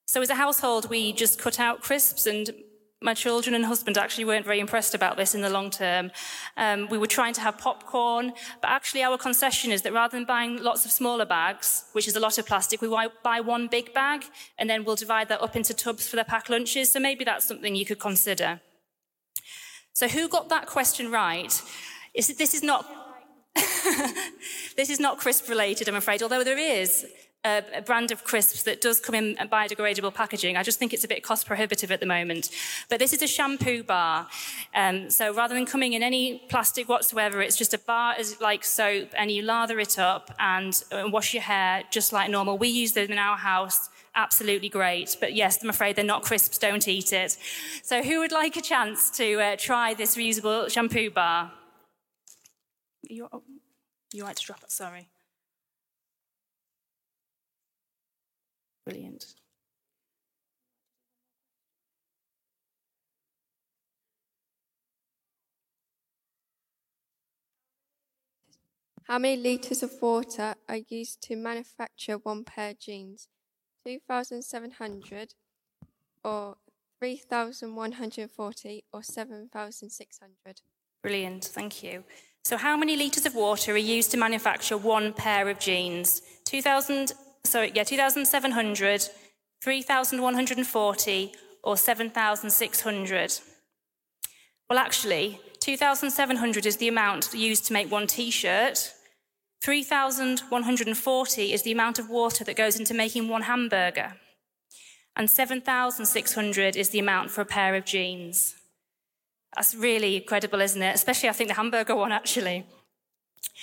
So, 0.07 0.21
as 0.21 0.31
a 0.31 0.35
household, 0.35 0.91
we 0.91 1.13
just 1.13 1.39
cut 1.39 1.59
out 1.59 1.81
crisps 1.81 2.27
and 2.27 2.51
my 3.01 3.15
children 3.15 3.55
and 3.55 3.67
husband 3.67 3.99
actually 3.99 4.25
weren't 4.25 4.47
very 4.47 4.61
impressed 4.61 4.95
about 4.95 5.17
this 5.17 5.35
in 5.35 5.43
the 5.43 5.51
long 5.51 5.71
term. 5.71 6.11
Um, 6.57 6.89
we 6.89 6.99
were 6.99 7.07
trying 7.07 7.35
to 7.35 7.41
have 7.41 7.59
popcorn, 7.59 8.33
but 8.63 8.71
actually 8.71 9.03
our 9.03 9.19
concession 9.19 9.73
is 9.73 9.83
that 9.83 9.93
rather 9.93 10.17
than 10.17 10.25
buying 10.25 10.63
lots 10.63 10.85
of 10.85 10.91
smaller 10.91 11.27
bags, 11.27 11.85
which 11.93 12.09
is 12.09 12.17
a 12.17 12.21
lot 12.21 12.39
of 12.39 12.47
plastic, 12.47 12.81
we 12.81 12.89
buy 13.23 13.41
one 13.41 13.69
big 13.69 13.93
bag 13.93 14.25
and 14.59 14.71
then 14.71 14.85
we'll 14.85 14.97
divide 14.97 15.29
that 15.29 15.43
up 15.43 15.55
into 15.55 15.75
tubs 15.75 16.09
for 16.09 16.17
their 16.17 16.25
pack 16.25 16.49
lunches. 16.49 16.93
So 16.93 17.01
maybe 17.01 17.25
that's 17.25 17.47
something 17.47 17.75
you 17.75 17.85
could 17.85 18.01
consider. 18.01 18.61
So 19.93 20.09
who 20.09 20.29
got 20.29 20.49
that 20.49 20.67
question 20.67 21.11
right? 21.11 21.63
Is 22.15 22.29
this 22.29 22.55
is 22.55 22.63
not 22.63 22.87
this 24.77 24.91
is 24.91 24.99
not 24.99 25.19
crisp 25.19 25.49
related, 25.49 25.89
I'm 25.89 25.95
afraid, 25.95 26.23
although 26.23 26.43
there 26.43 26.59
is 26.59 27.07
a, 27.45 27.83
brand 27.83 28.11
of 28.11 28.25
crisps 28.25 28.63
that 28.63 28.81
does 28.81 29.01
come 29.01 29.15
in 29.15 29.37
biodegradable 29.37 30.15
packaging. 30.15 30.57
I 30.57 30.63
just 30.63 30.79
think 30.79 30.93
it's 30.95 31.05
a 31.05 31.09
bit 31.09 31.23
cost 31.23 31.47
prohibitive 31.47 31.91
at 31.91 32.01
the 32.01 32.07
moment. 32.07 32.51
But 32.89 32.99
this 32.99 33.13
is 33.13 33.23
a 33.23 33.27
shampoo 33.27 33.83
bar. 33.83 34.29
Um, 34.75 35.11
so 35.11 35.35
rather 35.35 35.55
than 35.55 35.67
coming 35.67 35.93
in 35.93 36.03
any 36.03 36.39
plastic 36.49 36.89
whatsoever, 36.89 37.43
it's 37.43 37.57
just 37.57 37.75
a 37.75 37.79
bar 37.79 38.15
as 38.19 38.41
like 38.41 38.65
soap 38.65 39.11
and 39.17 39.31
you 39.31 39.43
lather 39.43 39.79
it 39.79 39.99
up 39.99 40.35
and, 40.39 40.83
and 40.91 41.13
wash 41.13 41.35
your 41.35 41.43
hair 41.43 41.85
just 41.91 42.13
like 42.13 42.31
normal. 42.31 42.59
We 42.59 42.69
use 42.69 42.93
them 42.93 43.11
in 43.11 43.19
our 43.19 43.37
house. 43.37 43.91
Absolutely 44.17 44.69
great. 44.69 45.17
But 45.21 45.35
yes, 45.35 45.63
I'm 45.63 45.71
afraid 45.71 45.97
they're 45.97 46.05
not 46.05 46.23
crisps. 46.23 46.57
Don't 46.59 46.87
eat 46.87 47.13
it. 47.13 47.37
So 47.83 48.03
who 48.03 48.21
would 48.21 48.33
like 48.33 48.57
a 48.57 48.63
chance 48.63 49.11
to 49.19 49.41
uh, 49.41 49.57
try 49.59 49.93
this 49.93 50.17
reusable 50.17 50.71
shampoo 50.71 51.11
bar? 51.11 51.53
You, 53.03 53.29
oh, 53.33 53.43
you 54.13 54.25
like 54.25 54.37
to 54.37 54.45
drop 54.45 54.63
it? 54.63 54.71
Sorry. 54.71 55.09
Brilliant. 58.85 59.35
How 69.05 69.19
many 69.19 69.37
litres 69.37 69.83
of 69.83 69.93
water 70.01 70.55
are 70.67 70.81
used 70.89 71.21
to 71.23 71.37
manufacture 71.37 72.17
one 72.17 72.45
pair 72.45 72.71
of 72.71 72.79
jeans? 72.79 73.29
2,700 73.87 75.35
or 76.25 76.57
3,140 77.01 78.85
or 78.93 79.03
7,600? 79.03 80.61
Brilliant, 81.03 81.45
thank 81.45 81.83
you. 81.83 82.05
So, 82.45 82.57
how 82.57 82.79
many 82.79 82.97
litres 82.97 83.27
of 83.27 83.35
water 83.35 83.73
are 83.73 83.77
used 83.77 84.11
to 84.13 84.17
manufacture 84.17 84.79
one 84.79 85.13
pair 85.13 85.51
of 85.51 85.59
jeans? 85.59 86.23
2,000 86.47 87.13
so 87.45 87.63
yeah, 87.63 87.85
2,700, 87.85 89.09
3,140, 89.63 91.33
or 91.63 91.77
7,600? 91.77 93.39
Well, 94.69 94.79
actually, 94.79 95.41
2,700 95.61 96.67
is 96.67 96.77
the 96.77 96.89
amount 96.89 97.33
used 97.35 97.67
to 97.67 97.73
make 97.73 97.91
one 97.91 98.07
t 98.07 98.31
shirt, 98.31 98.93
3,140 99.65 101.53
is 101.55 101.63
the 101.63 101.73
amount 101.73 101.99
of 101.99 102.11
water 102.11 102.45
that 102.45 102.55
goes 102.55 102.79
into 102.79 102.93
making 102.93 103.29
one 103.29 103.43
hamburger. 103.43 104.13
And 105.17 105.31
7,600 105.31 106.77
is 106.77 106.91
the 106.91 106.99
amount 106.99 107.31
for 107.31 107.41
a 107.41 107.47
pair 107.47 107.75
of 107.75 107.87
jeans. 107.87 108.57
That's 109.57 109.75
really 109.75 110.17
incredible, 110.17 110.61
isn't 110.61 110.83
it? 110.83 110.95
Especially, 110.95 111.31
I 111.31 111.33
think, 111.33 111.49
the 111.49 111.55
hamburger 111.55 111.97
one, 111.97 112.13
actually. 112.13 112.67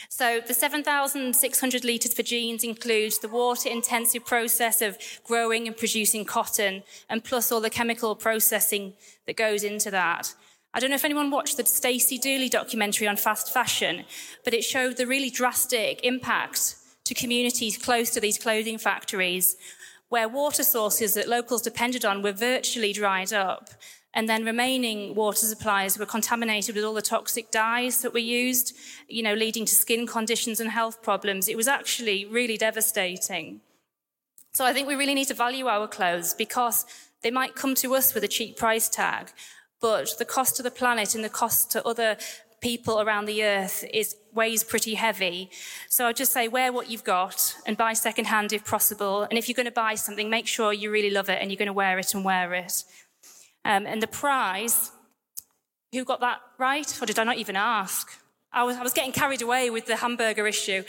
So 0.09 0.41
the 0.45 0.53
7,600 0.53 1.83
litres 1.83 2.13
for 2.13 2.23
jeans 2.23 2.63
includes 2.63 3.19
the 3.19 3.27
water 3.27 3.69
intensive 3.69 4.25
process 4.25 4.81
of 4.81 4.97
growing 5.23 5.67
and 5.67 5.77
producing 5.77 6.25
cotton, 6.25 6.83
and 7.09 7.23
plus 7.23 7.51
all 7.51 7.61
the 7.61 7.69
chemical 7.69 8.15
processing 8.15 8.93
that 9.27 9.37
goes 9.37 9.63
into 9.63 9.91
that. 9.91 10.33
I 10.73 10.79
don't 10.79 10.89
know 10.89 10.95
if 10.95 11.05
anyone 11.05 11.31
watched 11.31 11.57
the 11.57 11.65
Stacey 11.65 12.17
Dooley 12.17 12.47
documentary 12.47 13.07
on 13.07 13.17
fast 13.17 13.53
fashion, 13.53 14.05
but 14.45 14.53
it 14.53 14.63
showed 14.63 14.95
the 14.95 15.05
really 15.05 15.29
drastic 15.29 15.99
impact 16.05 16.75
to 17.03 17.13
communities 17.13 17.77
close 17.77 18.09
to 18.11 18.21
these 18.21 18.37
clothing 18.37 18.77
factories, 18.77 19.57
where 20.07 20.29
water 20.29 20.63
sources 20.63 21.13
that 21.13 21.27
locals 21.27 21.61
depended 21.61 22.05
on 22.05 22.21
were 22.21 22.31
virtually 22.31 22.93
dried 22.93 23.33
up. 23.33 23.69
And 24.13 24.27
then 24.27 24.43
remaining 24.43 25.15
water 25.15 25.45
supplies 25.45 25.97
were 25.97 26.05
contaminated 26.05 26.75
with 26.75 26.83
all 26.83 26.93
the 26.93 27.01
toxic 27.01 27.49
dyes 27.49 28.01
that 28.01 28.13
were 28.13 28.19
used, 28.19 28.75
you 29.07 29.23
know, 29.23 29.33
leading 29.33 29.65
to 29.65 29.73
skin 29.73 30.05
conditions 30.05 30.59
and 30.59 30.69
health 30.69 31.01
problems. 31.01 31.47
It 31.47 31.55
was 31.55 31.67
actually 31.67 32.25
really 32.25 32.57
devastating. 32.57 33.61
So 34.53 34.65
I 34.65 34.73
think 34.73 34.87
we 34.87 34.95
really 34.95 35.13
need 35.13 35.29
to 35.29 35.33
value 35.33 35.67
our 35.67 35.87
clothes 35.87 36.33
because 36.33 36.85
they 37.23 37.31
might 37.31 37.55
come 37.55 37.73
to 37.75 37.95
us 37.95 38.13
with 38.13 38.23
a 38.23 38.27
cheap 38.27 38.57
price 38.57 38.89
tag, 38.89 39.31
but 39.79 40.09
the 40.19 40.25
cost 40.25 40.57
to 40.57 40.63
the 40.63 40.71
planet 40.71 41.15
and 41.15 41.23
the 41.23 41.29
cost 41.29 41.71
to 41.71 41.85
other 41.85 42.17
people 42.61 43.01
around 43.01 43.25
the 43.25 43.43
earth 43.43 43.83
is 43.93 44.15
weighs 44.33 44.63
pretty 44.63 44.95
heavy. 44.95 45.49
So 45.89 46.05
I'd 46.05 46.15
just 46.15 46.31
say 46.33 46.47
wear 46.47 46.71
what 46.71 46.89
you've 46.89 47.03
got 47.03 47.55
and 47.65 47.75
buy 47.77 47.93
secondhand 47.93 48.53
if 48.53 48.65
possible. 48.65 49.23
And 49.23 49.37
if 49.37 49.47
you're 49.47 49.55
going 49.55 49.65
to 49.65 49.71
buy 49.71 49.95
something, 49.95 50.29
make 50.29 50.47
sure 50.47 50.71
you 50.73 50.91
really 50.91 51.09
love 51.09 51.29
it 51.29 51.39
and 51.41 51.49
you're 51.49 51.57
going 51.57 51.67
to 51.67 51.73
wear 51.73 51.97
it 51.97 52.13
and 52.13 52.23
wear 52.23 52.53
it. 52.53 52.83
Um, 53.63 53.85
and 53.85 54.01
the 54.01 54.07
prize, 54.07 54.91
who 55.91 56.03
got 56.03 56.19
that 56.21 56.39
right? 56.57 57.01
Or 57.01 57.05
did 57.05 57.19
I 57.19 57.23
not 57.23 57.37
even 57.37 57.55
ask? 57.55 58.11
I 58.53 58.63
was, 58.63 58.77
I 58.77 58.83
was 58.83 58.93
getting 58.93 59.11
carried 59.11 59.41
away 59.41 59.69
with 59.69 59.85
the 59.85 59.95
hamburger 59.95 60.47
issue. 60.47 60.83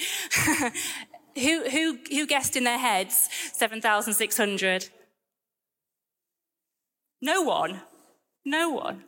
who, 1.36 1.68
who, 1.68 1.98
who 2.10 2.26
guessed 2.26 2.56
in 2.56 2.64
their 2.64 2.78
heads 2.78 3.28
7,600? 3.52 4.88
No 7.20 7.42
one. 7.42 7.82
No 8.44 8.70
one. 8.70 9.04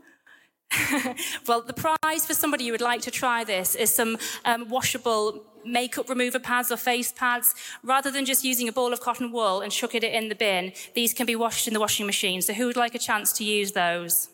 well, 1.47 1.63
the 1.63 1.73
prize 1.73 2.27
for 2.27 2.35
somebody 2.35 2.67
who 2.67 2.73
would 2.73 2.81
like 2.81 3.03
to 3.03 3.11
try 3.11 3.45
this 3.45 3.75
is 3.75 3.95
some 3.95 4.19
um, 4.45 4.69
washable 4.69 5.45
makeup 5.65 6.09
remover 6.09 6.39
pads 6.39 6.71
or 6.71 6.77
face 6.77 7.13
pads. 7.13 7.55
Rather 7.83 8.11
than 8.11 8.25
just 8.25 8.45
using 8.45 8.69
a 8.69 8.73
ball 8.73 8.93
of 8.93 9.01
cotton 9.01 9.33
wool 9.33 9.61
and 9.61 9.73
chucking 9.73 10.03
it 10.03 10.13
in 10.13 10.29
the 10.29 10.35
bin, 10.35 10.73
these 10.95 11.13
can 11.13 11.27
be 11.27 11.37
washed 11.37 11.67
in 11.67 11.75
the 11.75 11.81
washing 11.81 12.07
machine. 12.07 12.43
So, 12.43 12.53
who 12.53 12.67
would 12.67 12.77
like 12.77 12.95
a 12.95 12.99
chance 12.99 13.33
to 13.35 13.45
use 13.45 13.73
those? 13.73 14.29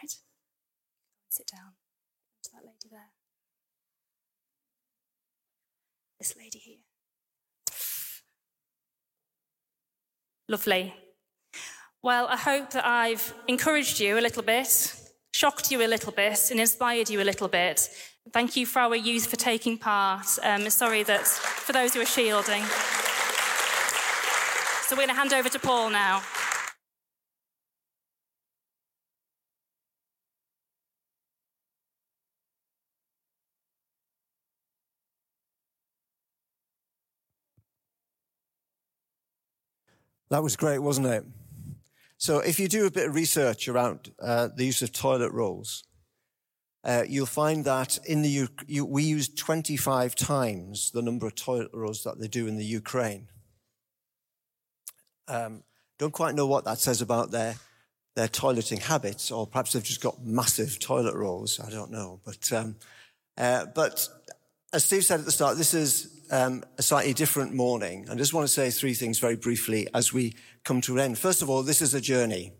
Right. 0.00 0.14
Sit 1.28 1.50
down. 1.52 1.72
To 2.44 2.50
that 2.52 2.64
lady 2.64 2.88
there. 2.90 3.10
This 6.18 6.36
lady 6.36 6.58
here. 6.58 6.78
Lovely. 10.48 10.94
Well, 12.02 12.26
I 12.28 12.36
hope 12.36 12.70
that 12.70 12.86
I've 12.86 13.34
encouraged 13.48 14.00
you 14.00 14.18
a 14.18 14.22
little 14.22 14.42
bit, 14.42 14.94
shocked 15.34 15.70
you 15.70 15.82
a 15.82 15.86
little 15.86 16.12
bit, 16.12 16.50
and 16.50 16.58
inspired 16.58 17.10
you 17.10 17.20
a 17.20 17.24
little 17.24 17.48
bit. 17.48 17.90
Thank 18.32 18.56
you 18.56 18.66
for 18.66 18.80
our 18.80 18.96
youth 18.96 19.26
for 19.26 19.36
taking 19.36 19.78
part. 19.78 20.26
Um, 20.42 20.68
sorry 20.70 21.02
that 21.04 21.26
for 21.26 21.72
those 21.72 21.94
who 21.94 22.00
are 22.00 22.06
shielding. 22.06 22.62
So 24.82 24.96
we're 24.96 25.06
going 25.06 25.08
to 25.08 25.14
hand 25.14 25.32
over 25.32 25.48
to 25.48 25.58
Paul 25.58 25.90
now. 25.90 26.22
That 40.30 40.42
was 40.42 40.56
great, 40.56 40.80
wasn't 40.80 41.06
it? 41.06 41.24
So 42.18 42.40
if 42.40 42.60
you 42.60 42.68
do 42.68 42.86
a 42.86 42.90
bit 42.90 43.08
of 43.08 43.14
research 43.14 43.68
around 43.68 44.12
uh, 44.20 44.48
the 44.54 44.66
use 44.66 44.82
of 44.82 44.92
toilet 44.92 45.32
rolls, 45.32 45.84
uh, 46.84 47.04
you'll 47.08 47.26
find 47.26 47.64
that 47.64 47.98
in 48.06 48.22
the 48.22 48.28
U- 48.28 48.48
you, 48.66 48.84
we 48.84 49.02
use 49.02 49.28
25 49.28 50.14
times 50.14 50.90
the 50.90 51.02
number 51.02 51.26
of 51.26 51.34
toilet 51.34 51.70
rolls 51.72 52.04
that 52.04 52.20
they 52.20 52.28
do 52.28 52.46
in 52.46 52.56
the 52.56 52.64
Ukraine. 52.64 53.28
Um, 55.26 55.62
don't 55.98 56.12
quite 56.12 56.34
know 56.34 56.46
what 56.46 56.64
that 56.64 56.78
says 56.78 57.02
about 57.02 57.30
their 57.30 57.56
their 58.14 58.28
toileting 58.28 58.80
habits, 58.82 59.30
or 59.30 59.46
perhaps 59.46 59.72
they've 59.72 59.82
just 59.82 60.00
got 60.00 60.24
massive 60.24 60.80
toilet 60.80 61.14
rolls. 61.14 61.60
I 61.60 61.70
don't 61.70 61.92
know, 61.92 62.20
but 62.24 62.52
um, 62.52 62.76
uh, 63.36 63.66
but 63.66 64.08
as 64.72 64.84
Steve 64.84 65.04
said 65.04 65.20
at 65.20 65.26
the 65.26 65.32
start, 65.32 65.56
this 65.56 65.72
is 65.72 66.20
um, 66.30 66.64
a 66.76 66.82
slightly 66.82 67.14
different 67.14 67.54
morning. 67.54 68.06
I 68.10 68.14
just 68.16 68.34
want 68.34 68.46
to 68.46 68.52
say 68.52 68.70
three 68.70 68.94
things 68.94 69.18
very 69.18 69.36
briefly 69.36 69.88
as 69.94 70.12
we 70.12 70.34
come 70.64 70.80
to 70.82 70.94
an 70.94 71.00
end. 71.00 71.18
First 71.18 71.42
of 71.42 71.48
all, 71.48 71.62
this 71.62 71.80
is 71.80 71.94
a 71.94 72.00
journey. 72.00 72.52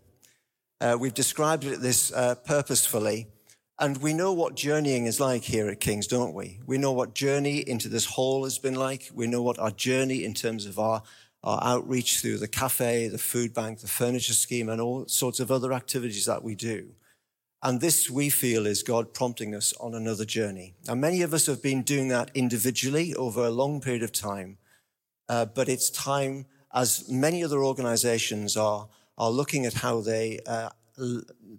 Uh, 0.81 0.97
we've 0.99 1.13
described 1.13 1.65
it 1.65 1.81
this 1.81 2.11
uh, 2.13 2.35
purposefully, 2.35 3.27
and 3.79 3.97
we 3.97 4.13
know 4.13 4.33
what 4.33 4.55
journeying 4.55 5.05
is 5.05 5.19
like 5.19 5.43
here 5.43 5.69
at 5.69 5.79
King's, 5.79 6.05
don't 6.05 6.33
we? 6.33 6.59
We 6.65 6.77
know 6.77 6.91
what 6.91 7.15
journey 7.15 7.59
into 7.59 7.87
this 7.87 8.05
hall 8.05 8.43
has 8.43 8.59
been 8.59 8.75
like. 8.75 9.09
We 9.13 9.25
know 9.25 9.41
what 9.41 9.57
our 9.57 9.71
journey 9.71 10.25
in 10.25 10.33
terms 10.33 10.65
of 10.65 10.77
our, 10.77 11.01
our 11.45 11.59
outreach 11.63 12.19
through 12.19 12.39
the 12.39 12.47
cafe, 12.49 13.07
the 13.07 13.17
food 13.17 13.53
bank, 13.53 13.79
the 13.79 13.87
furniture 13.87 14.33
scheme, 14.33 14.67
and 14.67 14.81
all 14.81 15.07
sorts 15.07 15.39
of 15.39 15.49
other 15.49 15.71
activities 15.71 16.25
that 16.25 16.43
we 16.43 16.55
do. 16.55 16.89
And 17.63 17.79
this, 17.79 18.09
we 18.09 18.29
feel, 18.29 18.65
is 18.65 18.83
God 18.83 19.13
prompting 19.13 19.55
us 19.55 19.73
on 19.79 19.95
another 19.95 20.25
journey. 20.25 20.75
And 20.87 20.99
many 20.99 21.21
of 21.21 21.33
us 21.33 21.45
have 21.45 21.61
been 21.61 21.81
doing 21.81 22.09
that 22.09 22.31
individually 22.33 23.15
over 23.15 23.45
a 23.45 23.49
long 23.49 23.79
period 23.79 24.03
of 24.03 24.11
time. 24.11 24.57
Uh, 25.29 25.45
but 25.45 25.69
it's 25.69 25.89
time, 25.89 26.45
as 26.73 27.09
many 27.09 27.43
other 27.43 27.63
organizations 27.63 28.57
are, 28.57 28.89
are 29.17 29.31
looking 29.31 29.65
at 29.65 29.75
how 29.75 30.01
they, 30.01 30.39
uh, 30.45 30.69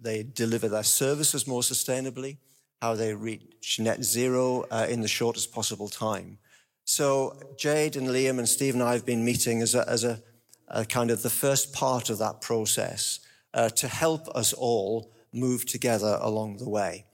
they 0.01 0.23
deliver 0.23 0.69
their 0.69 0.83
services 0.83 1.47
more 1.47 1.61
sustainably, 1.61 2.37
how 2.81 2.95
they 2.95 3.13
reach 3.13 3.79
net 3.79 4.03
zero 4.03 4.65
uh, 4.71 4.87
in 4.89 5.01
the 5.01 5.07
shortest 5.07 5.53
possible 5.53 5.89
time. 5.89 6.37
So 6.85 7.39
Jade 7.57 7.95
and 7.95 8.07
Liam 8.07 8.39
and 8.39 8.49
Steve 8.49 8.73
and 8.73 8.83
I 8.83 8.93
have 8.93 9.05
been 9.05 9.23
meeting 9.23 9.61
as 9.61 9.75
a, 9.75 9.87
as 9.87 10.03
a, 10.03 10.21
a 10.67 10.85
kind 10.85 11.11
of 11.11 11.21
the 11.21 11.29
first 11.29 11.73
part 11.73 12.09
of 12.09 12.17
that 12.17 12.41
process 12.41 13.19
uh, 13.53 13.69
to 13.69 13.87
help 13.87 14.27
us 14.29 14.53
all 14.53 15.11
move 15.33 15.65
together 15.65 16.17
along 16.21 16.57
the 16.57 16.69
way. 16.69 17.05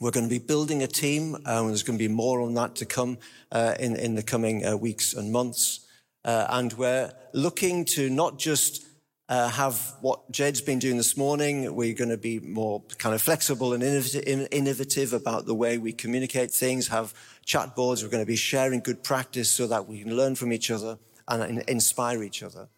We're 0.00 0.10
going 0.10 0.28
to 0.28 0.30
be 0.30 0.44
building 0.44 0.82
a 0.82 0.86
team, 0.86 1.34
and 1.34 1.70
there's 1.70 1.82
going 1.82 1.98
to 1.98 2.08
be 2.08 2.12
more 2.12 2.40
on 2.40 2.54
that 2.54 2.76
to 2.76 2.86
come 2.86 3.18
uh, 3.50 3.74
in, 3.80 3.96
in 3.96 4.14
the 4.14 4.22
coming 4.22 4.64
uh, 4.64 4.76
weeks 4.76 5.12
and 5.12 5.32
months. 5.32 5.86
Uh, 6.24 6.46
and 6.50 6.72
we're 6.74 7.12
looking 7.32 7.84
to 7.84 8.08
not 8.08 8.38
just 8.38 8.84
uh, 9.28 9.48
have 9.48 9.94
what 10.00 10.30
Jed's 10.30 10.60
been 10.60 10.78
doing 10.78 10.96
this 10.96 11.16
morning. 11.16 11.74
We're 11.74 11.94
going 11.94 12.10
to 12.10 12.16
be 12.16 12.40
more 12.40 12.82
kind 12.96 13.14
of 13.14 13.20
flexible 13.20 13.74
and 13.74 13.82
innovative 13.82 15.12
about 15.12 15.46
the 15.46 15.54
way 15.54 15.76
we 15.76 15.92
communicate 15.92 16.50
things, 16.50 16.88
have 16.88 17.12
chat 17.44 17.76
boards. 17.76 18.02
We're 18.02 18.10
going 18.10 18.22
to 18.22 18.26
be 18.26 18.36
sharing 18.36 18.80
good 18.80 19.02
practice 19.02 19.50
so 19.50 19.66
that 19.66 19.86
we 19.86 20.02
can 20.02 20.16
learn 20.16 20.34
from 20.34 20.52
each 20.52 20.70
other 20.70 20.98
and 21.28 21.60
inspire 21.68 22.22
each 22.22 22.42
other. 22.42 22.68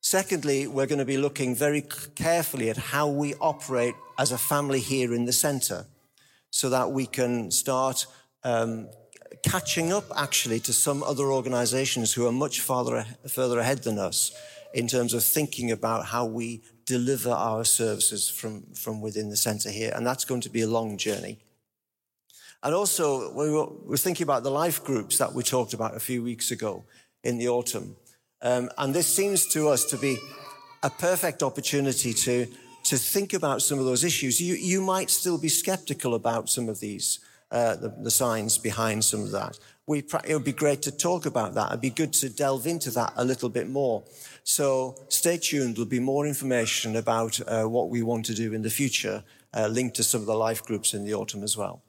Secondly, 0.00 0.66
we're 0.66 0.86
going 0.86 1.00
to 1.00 1.04
be 1.04 1.18
looking 1.18 1.54
very 1.54 1.84
carefully 2.14 2.70
at 2.70 2.76
how 2.76 3.08
we 3.08 3.34
operate 3.34 3.94
as 4.16 4.32
a 4.32 4.38
family 4.38 4.80
here 4.80 5.12
in 5.12 5.24
the 5.24 5.32
centre 5.32 5.86
so 6.50 6.70
that 6.70 6.92
we 6.92 7.04
can 7.04 7.50
start 7.50 8.06
um, 8.44 8.88
catching 9.42 9.92
up 9.92 10.04
actually 10.16 10.60
to 10.60 10.72
some 10.72 11.02
other 11.02 11.32
organizations 11.32 12.12
who 12.12 12.26
are 12.26 12.32
much 12.32 12.60
farther, 12.60 13.04
further 13.28 13.58
ahead 13.58 13.82
than 13.82 13.98
us 13.98 14.32
in 14.74 14.86
terms 14.86 15.14
of 15.14 15.24
thinking 15.24 15.70
about 15.70 16.06
how 16.06 16.24
we 16.24 16.62
deliver 16.86 17.30
our 17.30 17.64
services 17.64 18.28
from, 18.28 18.62
from 18.74 19.00
within 19.00 19.28
the 19.28 19.36
centre 19.36 19.70
here. 19.70 19.92
And 19.94 20.06
that's 20.06 20.24
going 20.24 20.40
to 20.42 20.50
be 20.50 20.62
a 20.62 20.66
long 20.66 20.96
journey. 20.96 21.38
And 22.62 22.74
also, 22.74 23.32
we 23.32 23.50
were, 23.50 23.66
we 23.66 23.90
were 23.90 23.96
thinking 23.96 24.24
about 24.24 24.42
the 24.42 24.50
life 24.50 24.84
groups 24.84 25.18
that 25.18 25.32
we 25.32 25.42
talked 25.42 25.72
about 25.72 25.96
a 25.96 26.00
few 26.00 26.22
weeks 26.22 26.50
ago 26.50 26.84
in 27.24 27.38
the 27.38 27.48
autumn. 27.48 27.96
Um, 28.42 28.70
and 28.78 28.94
this 28.94 29.06
seems 29.06 29.46
to 29.48 29.68
us 29.68 29.84
to 29.86 29.96
be 29.96 30.18
a 30.82 30.90
perfect 30.90 31.42
opportunity 31.42 32.12
to, 32.12 32.46
to 32.84 32.96
think 32.96 33.32
about 33.32 33.62
some 33.62 33.78
of 33.78 33.84
those 33.84 34.04
issues. 34.04 34.40
You, 34.40 34.54
you 34.54 34.80
might 34.80 35.10
still 35.10 35.38
be 35.38 35.48
skeptical 35.48 36.14
about 36.14 36.48
some 36.48 36.68
of 36.68 36.80
these, 36.80 37.20
uh, 37.50 37.76
the, 37.76 37.94
the, 38.02 38.10
signs 38.10 38.56
behind 38.58 39.04
some 39.04 39.20
of 39.22 39.30
that. 39.32 39.58
We, 39.90 39.98
it 39.98 40.34
would 40.34 40.44
be 40.44 40.52
great 40.52 40.82
to 40.82 40.92
talk 40.92 41.26
about 41.26 41.54
that. 41.54 41.70
It'd 41.70 41.80
be 41.80 41.90
good 41.90 42.12
to 42.22 42.28
delve 42.28 42.64
into 42.68 42.92
that 42.92 43.12
a 43.16 43.24
little 43.24 43.48
bit 43.48 43.68
more. 43.68 44.04
So 44.44 44.94
stay 45.08 45.36
tuned. 45.36 45.74
There'll 45.74 45.96
be 45.98 45.98
more 45.98 46.28
information 46.28 46.94
about 46.94 47.40
uh, 47.40 47.64
what 47.64 47.90
we 47.90 48.00
want 48.04 48.24
to 48.26 48.34
do 48.34 48.52
in 48.52 48.62
the 48.62 48.70
future, 48.70 49.24
uh, 49.52 49.66
linked 49.66 49.96
to 49.96 50.04
some 50.04 50.20
of 50.20 50.28
the 50.28 50.36
life 50.36 50.64
groups 50.64 50.94
in 50.94 51.04
the 51.04 51.14
autumn 51.14 51.42
as 51.42 51.56
well. 51.56 51.82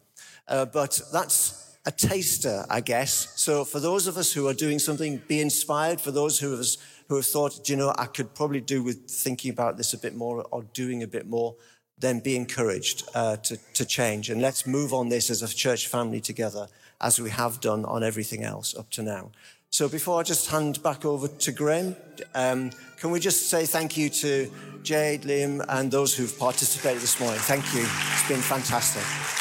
Uh, 0.48 0.66
but 0.66 1.00
that's 1.14 1.78
a 1.86 1.92
taster, 1.92 2.66
I 2.72 2.82
guess. 2.82 3.34
So 3.36 3.64
for 3.66 3.80
those 3.80 4.08
of 4.08 4.18
us 4.18 4.34
who 4.34 4.48
are 4.48 4.56
doing 4.56 4.80
something, 4.80 5.22
be 5.28 5.40
inspired. 5.40 6.02
For 6.02 6.10
those 6.10 6.40
who 6.40 6.58
have, 6.58 6.66
who 7.08 7.18
have 7.18 7.28
thought, 7.28 7.70
you 7.70 7.76
know, 7.76 7.94
I 8.00 8.08
could 8.08 8.34
probably 8.34 8.62
do 8.62 8.82
with 8.82 9.12
thinking 9.12 9.52
about 9.52 9.78
this 9.78 9.94
a 9.94 10.00
bit 10.00 10.16
more 10.16 10.44
or 10.50 10.64
doing 10.74 11.04
a 11.04 11.08
bit 11.08 11.28
more, 11.28 11.56
then 12.00 12.20
be 12.20 12.36
encouraged 12.36 13.08
uh, 13.14 13.38
to, 13.38 13.58
to 13.76 13.86
change. 13.86 14.32
And 14.32 14.42
let's 14.42 14.66
move 14.66 14.92
on 14.92 15.10
this 15.10 15.30
as 15.30 15.44
a 15.44 15.56
church 15.56 15.88
family 15.88 16.20
together, 16.20 16.68
as 17.02 17.20
we 17.20 17.30
have 17.30 17.60
done 17.60 17.86
on 17.86 18.04
everything 18.04 18.44
else 18.44 18.76
up 18.76 18.90
to 18.92 19.04
now. 19.04 19.32
So 19.70 19.88
before 19.88 20.20
I 20.20 20.24
just 20.24 20.50
hand 20.50 20.84
back 20.84 21.06
over 21.06 21.28
to 21.28 21.52
Graham, 21.52 21.96
um, 22.36 22.72
can 22.98 23.12
we 23.12 23.20
just 23.20 23.50
say 23.50 23.66
thank 23.66 23.98
you 23.98 24.10
to 24.10 24.52
Jade, 24.84 25.22
Liam, 25.24 25.64
and 25.70 25.90
those 25.90 26.14
who've 26.14 26.38
participated 26.38 27.02
this 27.02 27.20
morning? 27.20 27.40
Thank 27.40 27.74
you. 27.74 27.82
It's 27.82 28.28
been 28.28 28.42
fantastic. 28.42 29.41